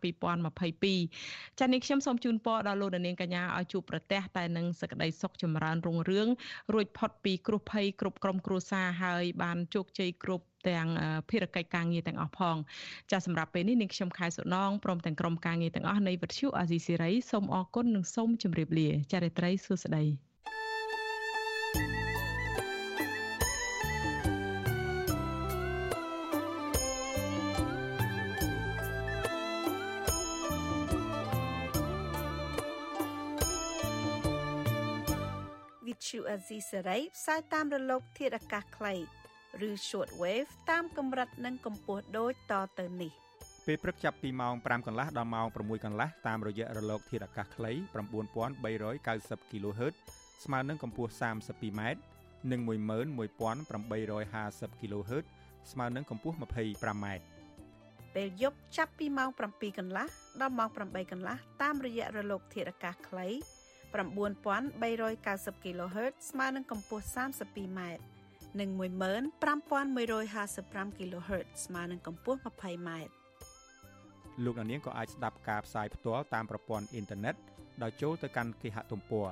[0.73, 6.27] 2022ចានេះខ្ញុំសូមជូនពរដល់លោកនាងកញ្ញាឲ្យជួបប្រទះតែនឹងសេចក្តីសុខចម្រើនរុងរឿង
[6.73, 10.87] រួចផុតពីគ្រោះភ័យគ្រប់ក្រុមគ្រួសារហើយបានជោគជ័យគ្រប់ ទាំង
[11.29, 12.55] ភារកិច្ចការងារទាំងអស់ផង
[13.11, 20.05] ចាសម្រាប់ពេលនេះនាងខ្ញុំខែសុណងព្រមទាំងក្រុមការងារទាំងអស់នៃវិទ្យុអាស៊ីសេរីសូមអរគុណនិងសូមជម្រាបលាចារិត្រីសួស្តី
[35.87, 39.18] វិទ្យុអាស៊ីសេរីផ្សាយតាមរលកធាតុអាកាសខ្លី
[39.67, 43.11] ឬ short wave តាមកម្រិតនិងកម្ពស់ដូចតទៅនេះ
[43.65, 47.81] ពេលព្រឹកចាប់ពីម៉ោង5កន្លះដល់ម៉ោង6កន្លះតាមរយៈរលកធាតុអាកាសខ្លី9390
[49.51, 49.95] kHz
[50.43, 51.81] ស្មើនឹងកម្ពស់ 32m
[52.51, 52.71] និង11850
[54.81, 55.25] kHz
[55.71, 57.05] ស្មើនឹងកម្ពស់ 25m
[58.15, 60.07] ពេលយប់ចាប់ពីម៉ោង7កន្លះ
[60.41, 63.27] ដល់ម៉ោង8កន្លះតាមរយៈរលកធាតុអាកាសខ្លី
[63.99, 67.79] 9390 kHz ស្មើនឹងកម្ពស់ 32m
[68.59, 72.89] និង15155 kHz ស្មើនឹងកម្ពស់ 20m
[74.43, 77.35] លោកអ្នកនាងក៏អាចស្ដាប់ការផ្សាយផ្ទាល់តាមប្រព័ន្ធអ៊ីនធឺណិត
[77.83, 79.25] ដោយចូលទៅកាន់គេហទំព័រ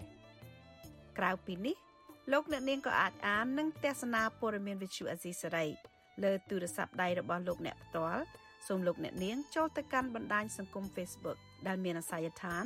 [1.18, 1.76] ក្រៅពីនេះ
[2.32, 5.66] លោកអ្នកនាងក៏អាចអាននិងទស្សនាព័ត៌មានវិទ្យុអេស៊ីសរ៉ៃ
[6.24, 8.24] លើទូរស័ព្ទដៃរបស់លោកអ្នកផ្ទាល់
[8.68, 12.66] សូមលោកអ្នកនាងចូលទៅកាន់បណ្ដាញសង្គម Facebook ដែលមានអាសយដ្ឋាន